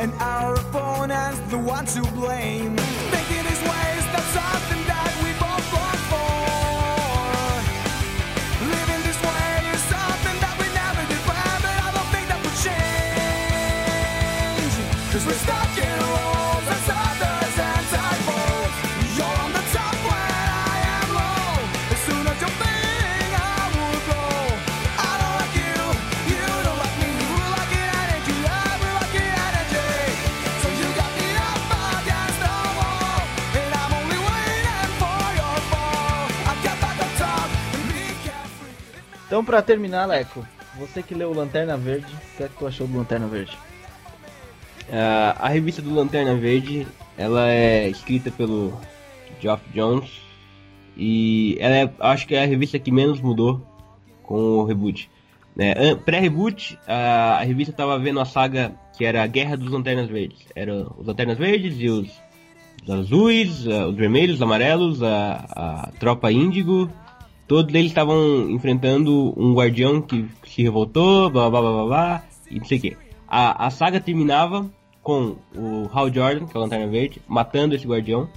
[0.00, 2.76] And our opponent's the one to blame.
[2.76, 4.71] Thinking his ways, that's something
[39.32, 40.46] Então, pra terminar, Leco,
[40.78, 43.56] você que leu Lanterna Verde, o que é que tu achou do Lanterna Verde?
[44.92, 48.78] Ah, a revista do Lanterna Verde, ela é escrita pelo
[49.40, 50.10] Geoff Jones
[50.98, 53.66] e ela é, acho que é a revista que menos mudou
[54.22, 55.08] com o reboot.
[55.56, 55.94] Né?
[56.04, 60.44] Pré-reboot, a, a revista estava vendo a saga que era a Guerra dos Lanternas Verdes.
[60.54, 62.10] Eram os Lanternas Verdes e os,
[62.84, 66.92] os azuis, ah, os vermelhos, os amarelos, a, a tropa índigo.
[67.46, 72.58] Todos eles estavam enfrentando um guardião que se revoltou, blá blá blá blá blá, e
[72.58, 72.96] não sei o que.
[73.28, 74.70] A, a saga terminava
[75.02, 78.28] com o Hal Jordan, que é o Lanterna Verde, matando esse guardião.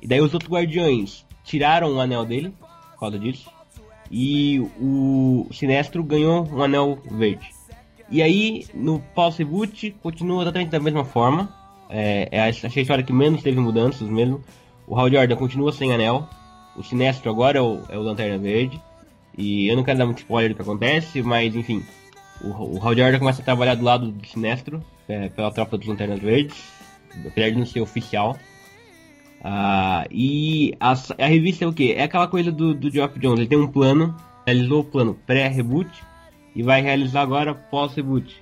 [0.00, 2.52] E daí os outros guardiões tiraram o anel dele,
[2.92, 3.50] por causa disso.
[4.10, 7.50] E o Sinestro ganhou um anel verde.
[8.10, 11.52] E aí, no pós-reboot, continua exatamente da mesma forma.
[11.88, 14.42] É, é a, a história que menos teve mudanças mesmo.
[14.86, 16.28] O Hal Jordan continua sem anel.
[16.76, 18.80] O Sinestro agora é o, é o Lanterna Verde.
[19.36, 21.82] E eu não quero dar muito spoiler do que acontece, mas enfim.
[22.40, 25.86] O, o Hal Jordan começa a trabalhar do lado do Sinestro, é, pela tropa dos
[25.86, 26.56] Lanternas Verdes.
[27.26, 28.36] Apesar de não ser oficial.
[29.42, 31.92] Ah, e a, a revista é o que?
[31.92, 33.40] É aquela coisa do, do Geoff Jones.
[33.40, 34.16] Ele tem um plano,
[34.46, 35.90] realizou o plano pré-reboot
[36.56, 38.40] e vai realizar agora pós-reboot.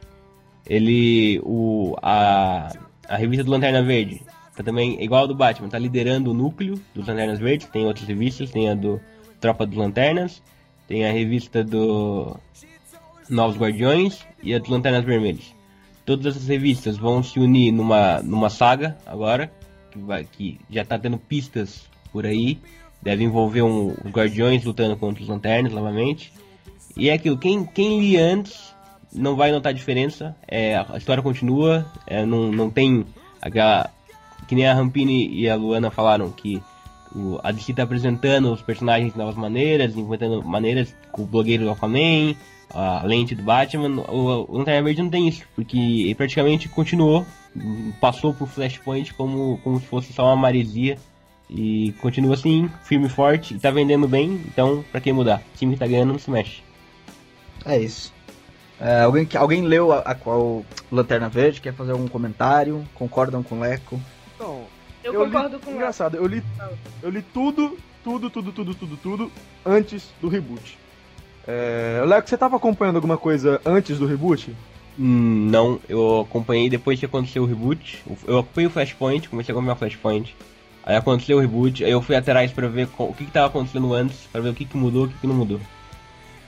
[0.64, 2.72] Ele, o, a,
[3.08, 4.22] a revista do Lanterna Verde,
[4.56, 7.68] tá também igual ao do Batman, tá liderando o núcleo dos Lanternas Verdes.
[7.68, 9.00] Tem outras revistas, tem a do
[9.40, 10.42] Tropa dos Lanternas,
[10.86, 12.36] tem a revista do
[13.28, 15.54] Novos Guardiões e a dos Lanternas Vermelhas.
[16.04, 19.52] Todas essas revistas vão se unir numa, numa saga agora,
[19.90, 22.58] que, vai, que já tá tendo pistas por aí.
[23.00, 26.32] Deve envolver um, os Guardiões lutando contra os Lanternas novamente.
[26.96, 28.72] E é aquilo, quem, quem lia antes
[29.12, 30.36] não vai notar diferença.
[30.46, 33.04] É, a história continua, é, não, não tem
[33.40, 33.90] aquela.
[34.46, 36.62] Que nem a Rampini e a Luana falaram que
[37.14, 41.64] o, a DC tá apresentando os personagens de novas maneiras, inventando maneiras com o blogueiro
[41.64, 42.34] do Aquaman,
[42.70, 44.02] a lente do Batman.
[44.08, 47.26] O, o Lanterna Verde não tem isso, porque ele praticamente continuou,
[48.00, 50.98] passou por Flashpoint como, como se fosse só uma maresia.
[51.54, 55.42] E continua assim, firme e forte, e tá vendendo bem, então pra que mudar?
[55.54, 56.62] O time que tá ganhando não se mexe.
[57.66, 58.10] É isso.
[58.80, 61.60] É, alguém, alguém leu a qual Lanterna Verde?
[61.60, 62.82] Quer fazer algum comentário?
[62.94, 64.00] Concordam com o Leco?
[65.04, 66.42] Eu, li- concordo com o Engraçado, eu li,
[67.02, 69.32] eu li tudo, tudo, tudo, tudo, tudo, tudo
[69.66, 70.78] antes do reboot.
[71.46, 74.54] É, Leco, você tava acompanhando alguma coisa antes do reboot?
[74.98, 78.02] Hum, Não, eu acompanhei depois que aconteceu o reboot.
[78.26, 80.34] Eu acompanhei o Flashpoint, comecei a acompanhar o Flashpoint.
[80.84, 83.92] Aí aconteceu o reboot, aí eu fui atrás pra ver o que, que tava acontecendo
[83.94, 85.60] antes, pra ver o que, que mudou, o que, que não mudou.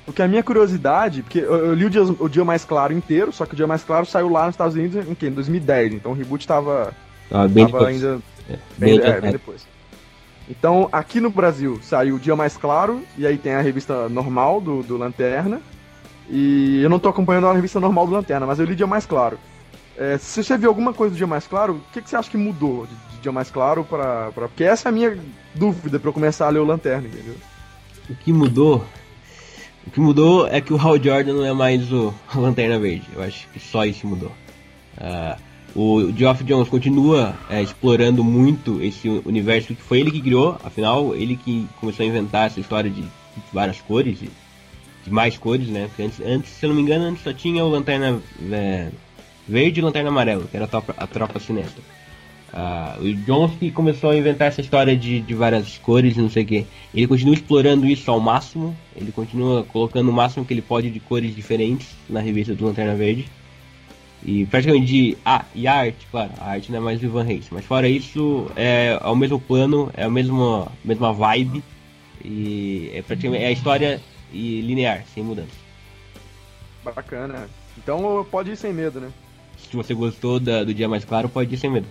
[0.04, 3.32] Porque a minha curiosidade, porque eu, eu li o dia, o dia Mais Claro inteiro,
[3.32, 5.28] só que o Dia Mais Claro saiu lá nos Estados Unidos em, quê?
[5.28, 6.92] em 2010, então o reboot tava,
[7.30, 8.04] Tava bem tava depois.
[8.04, 9.66] ainda É, bem, é, bem depois.
[10.48, 14.60] Então, aqui no Brasil saiu o Dia Mais Claro, e aí tem a revista normal
[14.60, 15.60] do, do Lanterna.
[16.28, 19.06] E eu não tô acompanhando a revista normal do Lanterna, mas eu li Dia Mais
[19.06, 19.38] Claro.
[19.96, 22.30] É, se você viu alguma coisa do Dia Mais Claro, o que, que você acha
[22.30, 24.48] que mudou de, de Dia Mais Claro pra, pra.
[24.48, 25.18] Porque essa é a minha
[25.54, 27.36] dúvida pra eu começar a ler o Lanterna, entendeu?
[28.08, 28.84] O que mudou?
[29.86, 33.06] O que mudou é que o Hal Jordan não é mais o Lanterna Verde.
[33.14, 34.32] Eu acho que só isso mudou.
[34.98, 35.36] Ah,
[35.74, 41.14] o Geoff Jones continua é, explorando muito esse universo que foi ele que criou, afinal,
[41.16, 43.10] ele que começou a inventar essa história de, de
[43.52, 44.30] várias cores, de,
[45.04, 45.86] de mais cores, né?
[45.88, 48.20] Porque antes, antes, se eu não me engano, antes só tinha o Lanterna
[48.52, 48.88] é,
[49.48, 51.82] Verde e Lanterna Amarelo, que era a tropa, a tropa sinistra.
[52.56, 56.30] Ah, o Jones que começou a inventar essa história de, de várias cores e não
[56.30, 56.66] sei o que.
[56.94, 61.00] Ele continua explorando isso ao máximo, ele continua colocando o máximo que ele pode de
[61.00, 63.26] cores diferentes na revista do Lanterna Verde.
[64.24, 65.18] E praticamente de.
[65.24, 67.46] Ah, e a arte, claro, a arte não é mais do Ivan Reis.
[67.50, 71.62] Mas fora isso, é, é o mesmo plano, é a mesma, mesma vibe.
[72.24, 74.00] E é praticamente é a história
[74.32, 75.50] e linear, sem mudança.
[76.82, 77.48] Bacana.
[77.76, 79.08] Então pode ir sem medo, né?
[79.58, 81.86] Se você gostou da- do Dia Mais Claro, pode ir sem medo.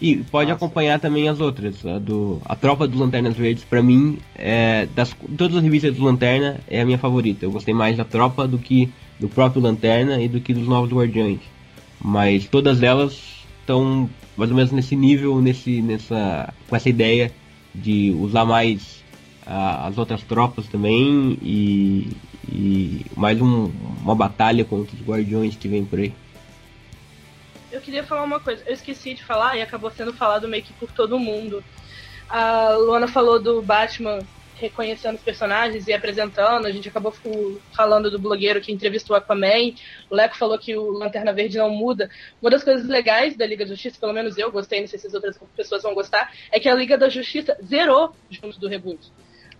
[0.00, 0.64] E pode Nossa.
[0.64, 1.84] acompanhar também as outras.
[1.84, 6.02] A, do, a Tropa dos Lanternas Verdes, pra mim, é, das todas as revistas do
[6.04, 7.44] Lanterna, é a minha favorita.
[7.44, 8.88] Eu gostei mais da Tropa do que
[9.20, 11.40] do próprio Lanterna e do que dos Novos Guardiões.
[12.00, 17.30] Mas todas elas estão mais ou menos nesse nível, nesse, nessa, com essa ideia
[17.74, 19.04] de usar mais
[19.46, 22.08] as outras tropas também e,
[22.48, 23.70] e mais um-
[24.02, 26.12] uma batalha contra os Guardiões que vem por aí.
[27.70, 30.72] Eu queria falar uma coisa, eu esqueci de falar e acabou sendo falado meio que
[30.74, 31.62] por todo mundo.
[32.28, 34.20] A Luana falou do Batman
[34.60, 37.12] reconhecendo os personagens e apresentando, a gente acabou
[37.74, 39.74] falando do blogueiro que entrevistou o Aquaman,
[40.10, 42.10] o Leco falou que o Lanterna Verde não muda.
[42.40, 45.06] Uma das coisas legais da Liga da Justiça, pelo menos eu gostei, não sei se
[45.06, 49.00] as outras pessoas vão gostar, é que a Liga da Justiça zerou junto do reboot.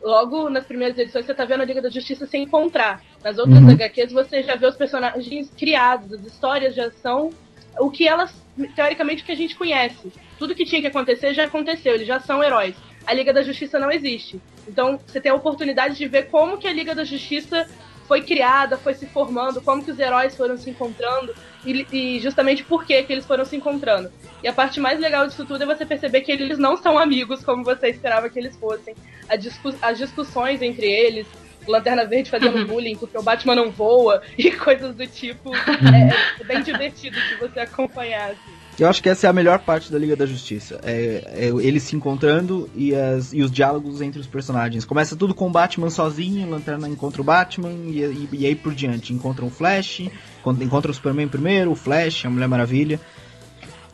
[0.03, 3.03] Logo nas primeiras edições você tá vendo a Liga da Justiça se encontrar.
[3.22, 3.70] Nas outras Uhum.
[3.70, 7.30] HQs você já vê os personagens criados, as histórias já são
[7.78, 8.34] o que elas,
[8.74, 10.12] teoricamente, o que a gente conhece.
[10.38, 12.74] Tudo que tinha que acontecer já aconteceu, eles já são heróis.
[13.07, 14.40] A Liga da Justiça não existe.
[14.70, 17.66] Então você tem a oportunidade de ver como que a Liga da Justiça
[18.06, 21.32] foi criada, foi se formando, como que os heróis foram se encontrando
[21.64, 24.10] e, e justamente por que que eles foram se encontrando.
[24.42, 27.44] E a parte mais legal disso tudo é você perceber que eles não são amigos
[27.44, 28.94] como você esperava que eles fossem.
[29.38, 31.26] Discu- as discussões entre eles,
[31.66, 35.50] o Lanterna Verde fazendo bullying porque o Batman não voa e coisas do tipo.
[35.94, 38.30] É, é bem divertido de você acompanhar.
[38.30, 38.59] assim.
[38.81, 40.81] Eu acho que essa é a melhor parte da Liga da Justiça.
[40.83, 44.87] É, é eles se encontrando e, as, e os diálogos entre os personagens.
[44.87, 48.74] Começa tudo com o Batman sozinho, Lanterna encontra o Batman e, e- e aí por
[48.74, 49.12] diante.
[49.12, 50.01] Encontram o Flash,
[50.41, 52.99] encont- encontram o Superman primeiro, o Flash, a Mulher Maravilha.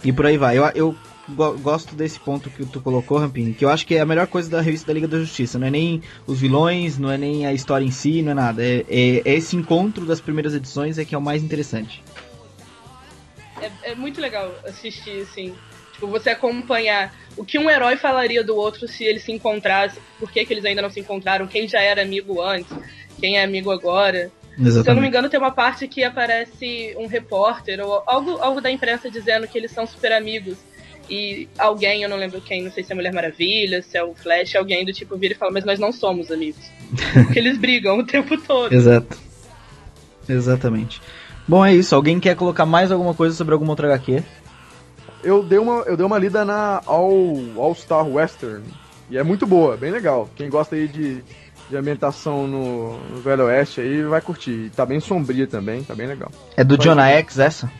[0.04, 0.56] E por aí vai.
[0.56, 0.94] Eu, eu
[1.30, 4.28] go- gosto desse ponto que tu colocou, Rampini, que eu acho que é a melhor
[4.28, 5.58] coisa da revista da Liga da Justiça.
[5.58, 8.62] Não é nem os vilões, não é nem a história em si, não é nada.
[8.62, 12.00] É, é- é esse encontro das primeiras edições é que é o mais interessante.
[13.60, 15.54] É, é muito legal assistir, assim.
[15.92, 20.30] Tipo, você acompanhar o que um herói falaria do outro se eles se encontrassem, por
[20.30, 22.70] que, que eles ainda não se encontraram, quem já era amigo antes,
[23.18, 24.30] quem é amigo agora.
[24.56, 25.08] Se eu não me Exatamente.
[25.08, 29.58] engano, tem uma parte que aparece um repórter ou algo, algo da imprensa dizendo que
[29.58, 30.58] eles são super amigos.
[31.08, 34.14] E alguém, eu não lembro quem, não sei se é Mulher Maravilha, se é o
[34.14, 36.70] Flash, alguém do tipo vira e fala, mas nós não somos amigos.
[37.26, 38.72] Porque eles brigam o tempo todo.
[38.72, 39.16] Exato.
[40.28, 41.00] Exatamente.
[41.48, 41.94] Bom, é isso.
[41.94, 44.22] Alguém quer colocar mais alguma coisa sobre alguma outra HQ?
[45.22, 48.64] Eu dei uma, eu dei uma lida na All, All Star Western.
[49.08, 50.28] E é muito boa, bem legal.
[50.34, 51.22] Quem gosta aí de,
[51.70, 54.66] de ambientação no, no Velho Oeste aí vai curtir.
[54.66, 56.30] E tá bem sombria também, tá bem legal.
[56.56, 57.18] É do Jonah ir.
[57.18, 57.70] X essa?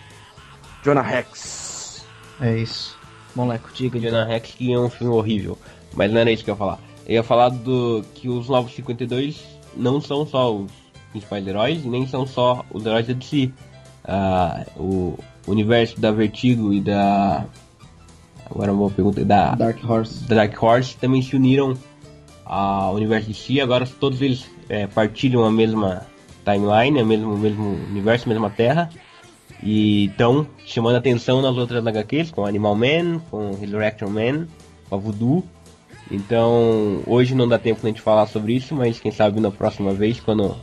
[0.85, 2.07] Jonah Rex.
[2.41, 2.97] É isso.
[3.35, 5.59] Moleque, diga de Jonah Rex que é um filme horrível.
[5.95, 6.79] Mas não era isso que eu ia falar.
[7.07, 9.43] Eu ia falar do que os Novos 52
[9.77, 10.71] não são só os
[11.17, 13.51] principais heróis, e nem são só os heróis da DC.
[14.05, 17.45] Ah, o universo da Vertigo e da.
[18.49, 19.25] Agora uma pergunta.
[19.25, 20.25] Da, Dark Horse.
[20.25, 21.77] da Dark Horse também se uniram
[22.45, 23.61] ao universo de si.
[23.61, 26.07] Agora todos eles é, partilham a mesma
[26.45, 28.91] timeline, o mesmo, mesmo universo, a mesma terra.
[29.63, 34.47] E estão chamando atenção nas outras HQs, com Animal Man, com Resurrection Man,
[34.89, 35.45] com a Voodoo.
[36.11, 39.93] Então, hoje não dá tempo pra gente falar sobre isso, mas quem sabe na próxima
[39.93, 40.55] vez, quando,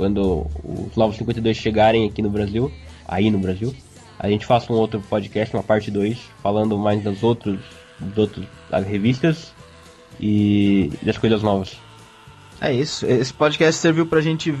[0.00, 2.72] quando os Novos 52 chegarem aqui no Brasil,
[3.06, 3.74] aí no Brasil,
[4.18, 7.60] a gente faça um outro podcast, uma parte 2, falando mais das outras,
[8.70, 9.52] das revistas
[10.18, 11.76] e das coisas novas.
[12.62, 13.04] É isso.
[13.04, 14.54] Esse podcast serviu pra gente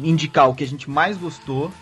[0.00, 1.72] indicar o que a gente mais gostou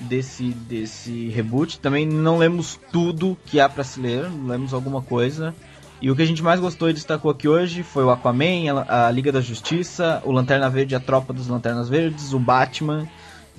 [0.00, 1.80] desse, desse reboot.
[1.80, 5.54] Também não lemos tudo que há pra se ler, lemos alguma coisa.
[6.00, 9.10] E o que a gente mais gostou e destacou aqui hoje foi o Aquaman, a,
[9.10, 13.08] Liga da Justiça, o Lanterna Verde, a Tropa dos Lanternas Verdes, o Batman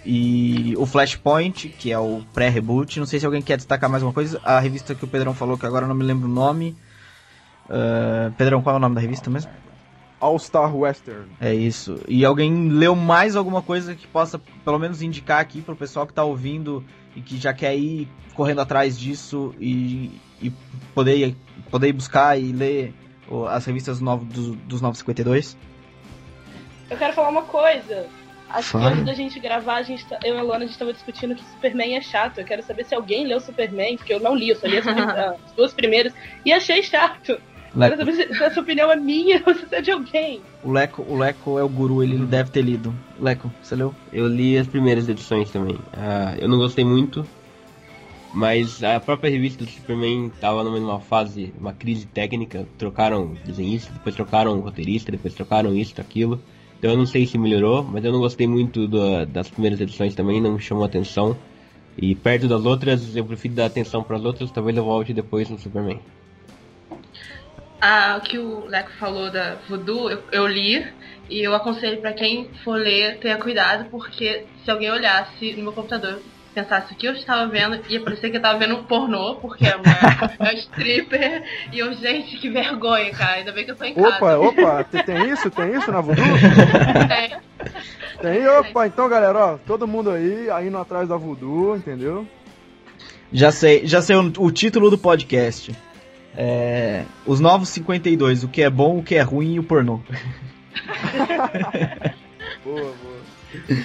[0.05, 2.97] e o Flashpoint, que é o pré-reboot.
[2.97, 4.39] Não sei se alguém quer destacar mais uma coisa.
[4.43, 6.77] A revista que o Pedrão falou, que agora eu não me lembro o nome.
[7.69, 9.51] Ah, Pedrão, qual é o nome da revista mesmo?
[10.19, 11.27] All Star Western.
[11.39, 11.97] É isso.
[12.07, 16.13] E alguém leu mais alguma coisa que possa, pelo menos, indicar aqui pro pessoal que
[16.13, 16.83] tá ouvindo
[17.15, 20.51] e que já quer ir correndo atrás disso e, e
[20.93, 21.35] poder,
[21.69, 22.93] poder ir buscar e ler
[23.49, 25.57] as revistas novo, dos, dos 952?
[26.89, 28.07] Eu quero falar uma coisa.
[28.49, 28.85] Acho Fala.
[28.87, 30.91] que antes da gente gravar, a gente tá- eu e a Luana, a gente tava
[30.91, 32.39] discutindo que Superman é chato.
[32.39, 34.87] Eu quero saber se alguém leu Superman, porque eu não li, eu só li as,
[34.87, 36.13] as duas primeiras
[36.43, 37.39] e achei chato.
[37.71, 40.41] Quero Leco, saber se, se essa opinião é minha ou se é de alguém.
[40.63, 42.91] o, Leco, o Leco é o guru, ele deve ter lido.
[43.19, 43.93] Leco, você leu?
[44.11, 45.77] Eu li as primeiras edições também.
[45.93, 47.23] Ah, eu não gostei muito,
[48.33, 52.65] mas a própria revista do Superman tava numa fase, uma crise técnica.
[52.77, 56.39] Trocaram desenhista, depois trocaram roteirista, depois trocaram isso, aquilo.
[56.77, 60.15] Então eu não sei se melhorou, mas eu não gostei muito do- das primeiras edições
[60.15, 61.35] também, não me chamou atenção.
[61.97, 65.49] E perto das outras, eu prefiro dar atenção para as outras, talvez eu volte depois
[65.49, 65.99] no Superman.
[67.81, 70.85] Ah, o que o Leco falou da Voodoo, eu, eu li
[71.29, 75.73] e eu aconselho pra quem for ler, tenha cuidado, porque se alguém olhasse no meu
[75.73, 76.21] computador
[76.61, 79.65] pensasse o que eu estava vendo, ia parecer que eu estava vendo um pornô, porque
[79.65, 83.75] é uma, é uma stripper, e eu, gente, que vergonha, cara, ainda bem que eu
[83.75, 84.15] tô em casa.
[84.15, 85.49] Opa, opa, tem, tem isso?
[85.49, 86.25] Tem isso na Voodoo?
[87.09, 87.39] É,
[88.21, 92.27] Tem, opa, então galera, ó, todo mundo aí, aí indo atrás da Voodoo, entendeu?
[93.31, 95.75] Já sei, já sei o, o título do podcast.
[96.35, 99.99] É, os Novos 52, o que é bom, o que é ruim e o pornô.
[102.63, 103.79] Boa, boa.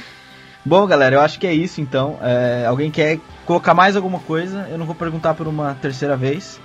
[0.64, 2.18] Bom, galera, eu acho que é isso então.
[2.22, 4.66] É, alguém quer colocar mais alguma coisa?
[4.70, 6.58] Eu não vou perguntar por uma terceira vez.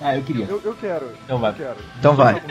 [0.00, 0.46] Ah, eu queria.
[0.46, 1.52] Eu, eu quero, Então eu vai.
[1.52, 1.76] quero.
[1.98, 2.42] Então vai.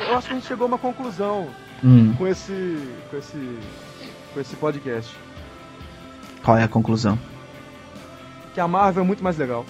[0.00, 1.48] Eu acho que a gente chegou a uma conclusão
[1.82, 2.76] Hum, com esse,
[3.08, 3.58] com esse,
[4.34, 5.14] com esse podcast.
[6.44, 7.16] qual é a conclusão?
[8.52, 9.64] Que a Marvel é muito mais legal.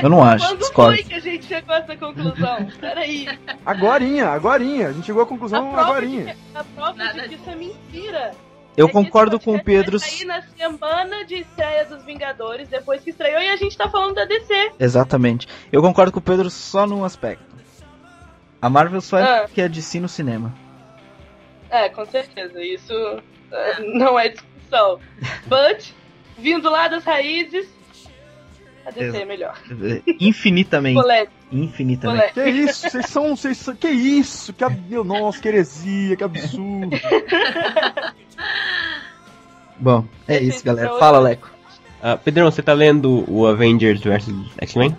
[0.00, 0.94] Eu não acho, Quando discordo.
[0.94, 2.68] foi que a gente chegou a essa conclusão?
[2.80, 3.26] Peraí.
[3.64, 4.88] Agorinha, agorinha.
[4.88, 6.36] A gente chegou à conclusão A prova agorinha.
[6.54, 8.30] A prova de que isso é mentira.
[8.76, 9.98] Eu É concordo com o Pedro.
[9.98, 13.88] vai sair na semana de estreia dos Vingadores, depois que estreou, e a gente tá
[13.88, 14.72] falando da DC.
[14.78, 15.48] Exatamente.
[15.72, 17.44] Eu concordo com o Pedro só num aspecto.
[18.60, 19.48] A Marvel só é Ah.
[19.52, 20.52] que é de si no cinema.
[21.70, 22.62] É, com certeza.
[22.62, 22.92] Isso
[23.50, 25.00] é, não é discussão.
[25.46, 25.90] But,
[26.38, 27.66] vindo lá das raízes,
[28.84, 29.58] a DC é melhor.
[30.20, 31.00] Infinitamente.
[31.50, 32.32] Infinitamente.
[32.34, 36.96] Que isso, vocês são, vocês são, que isso, que, ab- nossa, que heresia, que absurdo.
[39.78, 40.88] Bom, é isso, galera.
[40.88, 41.50] é o- Fala, Leco.
[42.02, 44.96] Ah, Pedrão, você tá lendo o Avengers vs X-Men?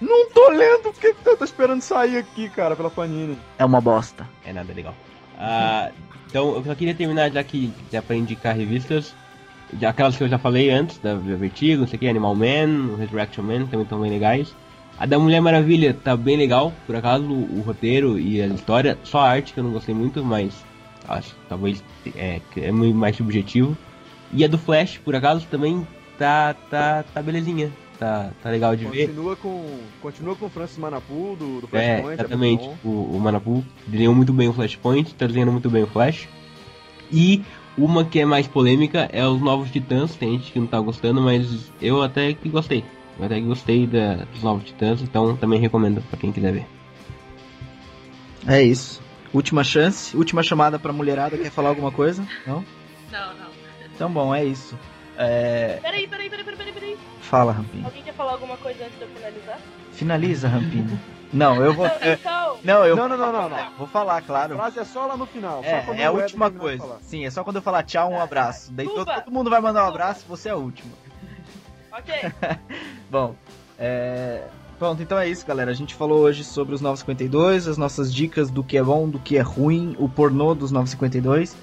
[0.00, 3.36] Não tô lendo porque eu tô esperando sair aqui, cara, pela Panini.
[3.58, 4.28] É uma bosta.
[4.44, 4.94] É nada legal.
[5.38, 5.90] Ah,
[6.28, 9.14] então, eu só queria terminar já que já pra indicar revistas.
[9.78, 12.96] Já, aquelas que eu já falei antes, da Vertigo, não sei o que, Animal Man,
[12.98, 14.54] Resurrection Man, também estão bem legais.
[14.98, 18.98] A da Mulher Maravilha tá bem legal, por acaso, o, o roteiro e a história.
[19.04, 20.54] Só a arte que eu não gostei muito, mas
[21.08, 21.82] acho que talvez
[22.14, 23.76] é, é muito mais subjetivo.
[24.32, 25.86] E a do Flash, por acaso, também
[26.18, 27.72] tá, tá, tá belezinha.
[27.98, 29.06] Tá, tá legal de ver.
[29.08, 32.02] Continua com, continua com o Francis Manapu do, do É, Flashpoint.
[32.02, 32.62] muito exatamente.
[32.64, 32.76] bom.
[32.84, 36.28] o, o Manapu desenhou muito bem o Flashpoint, tá desenhando muito bem o Flash.
[37.10, 37.42] E
[37.76, 40.14] uma que é mais polêmica é os Novos Titãs.
[40.14, 42.84] Tem gente que não tá gostando, mas eu até que gostei.
[43.18, 46.66] Eu até que gostei da, dos Novos Titãs, então também recomendo pra quem quiser ver.
[48.46, 49.00] É isso.
[49.32, 51.36] Última chance, última chamada pra mulherada.
[51.36, 52.26] Quer falar alguma coisa?
[52.46, 52.64] Não?
[53.10, 53.48] não, não.
[53.94, 54.78] Então, bom, é isso.
[55.16, 55.78] É...
[55.82, 56.98] Peraí, peraí, peraí, peraí, peraí.
[57.20, 57.84] Fala, Rampini.
[57.84, 59.58] Alguém quer falar alguma coisa antes de eu finalizar?
[59.92, 60.98] Finaliza, Rampini.
[61.32, 61.86] Não, eu vou.
[61.86, 63.70] eu- Então, Não, eu Não, não, não, não, não.
[63.76, 64.54] vou falar, A claro.
[64.56, 65.62] frase é só lá no final.
[65.62, 66.98] É, é a última coisa.
[67.02, 68.72] Sim, é só quando eu falar tchau, um abraço.
[68.72, 70.92] Daí todo, todo mundo vai mandar um abraço, você é a última.
[71.92, 72.14] ok.
[73.10, 73.34] Bom,
[73.78, 74.44] é...
[74.78, 75.70] Pronto, então é isso, galera.
[75.72, 79.18] A gente falou hoje sobre os 952, as nossas dicas do que é bom, do
[79.18, 81.56] que é ruim, o pornô dos 952.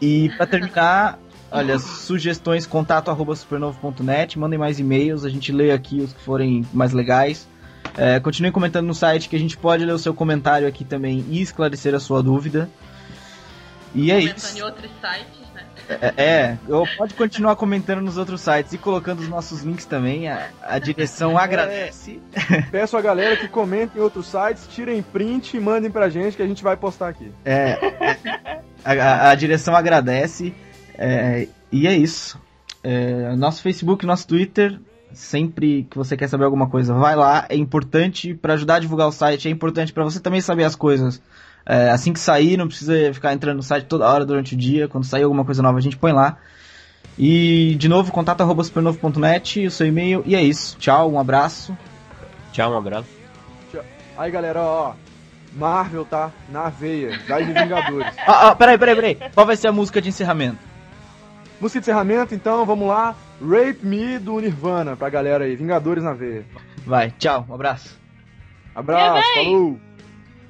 [0.00, 1.18] E pra terminar,
[1.50, 6.64] olha, sugestões, contato arroba supernovo.net, mandem mais e-mails, a gente lê aqui os que forem
[6.72, 7.48] mais legais.
[7.96, 11.24] É, continue comentando no site que a gente pode ler o seu comentário aqui também
[11.28, 12.70] e esclarecer a sua dúvida.
[13.92, 14.56] E é isso.
[14.56, 15.41] em outros sites?
[15.88, 20.28] É, é, ou pode continuar comentando nos outros sites e colocando os nossos links também.
[20.28, 22.20] A, a direção agradece.
[22.70, 26.42] Peço a galera que comentem em outros sites, tirem print e mandem pra gente que
[26.42, 27.30] a gente vai postar aqui.
[27.44, 27.78] É,
[28.84, 30.54] a, a- a direção agradece.
[30.96, 32.40] é, e é isso.
[32.82, 34.78] É, nosso Facebook, nosso Twitter.
[35.14, 37.44] Sempre que você quer saber alguma coisa, vai lá.
[37.50, 39.46] É importante para ajudar a divulgar o site.
[39.46, 41.20] É importante para você também saber as coisas.
[41.64, 44.88] É, assim que sair, não precisa ficar entrando no site toda hora durante o dia.
[44.88, 46.38] Quando sair alguma coisa nova, a gente põe lá.
[47.18, 50.22] E de novo, contato arroba supernovo.net, o seu e-mail.
[50.26, 50.76] E é isso.
[50.78, 51.76] Tchau, um abraço.
[52.52, 53.08] Tchau, um abraço.
[54.16, 54.94] Aí galera, ó,
[55.54, 58.14] Marvel tá na veia, vai de Vingadores.
[58.26, 59.18] Ah, ah, peraí, peraí, peraí.
[59.34, 60.58] Qual vai ser a música de encerramento?
[61.60, 63.14] Música de encerramento, então, vamos lá.
[63.40, 65.56] Rape Me do Nirvana pra galera aí.
[65.56, 66.44] Vingadores na veia.
[66.86, 67.98] Vai, tchau, um abraço.
[68.74, 69.78] Abraço, falou!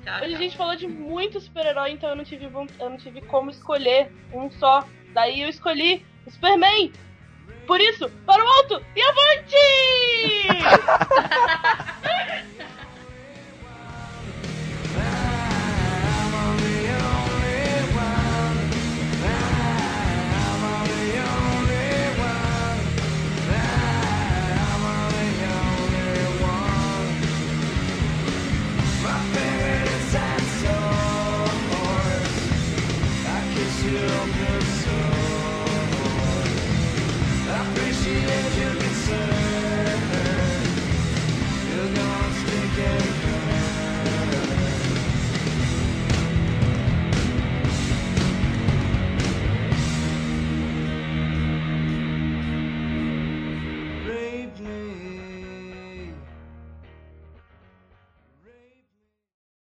[0.05, 0.39] Tchau, Hoje a tchau.
[0.39, 4.51] gente falou de muito super-herói, então eu não, tive, eu não tive como escolher um
[4.51, 4.85] só.
[5.13, 6.93] Daí eu escolhi o Superman.
[7.67, 9.57] Por isso, para o alto e avante!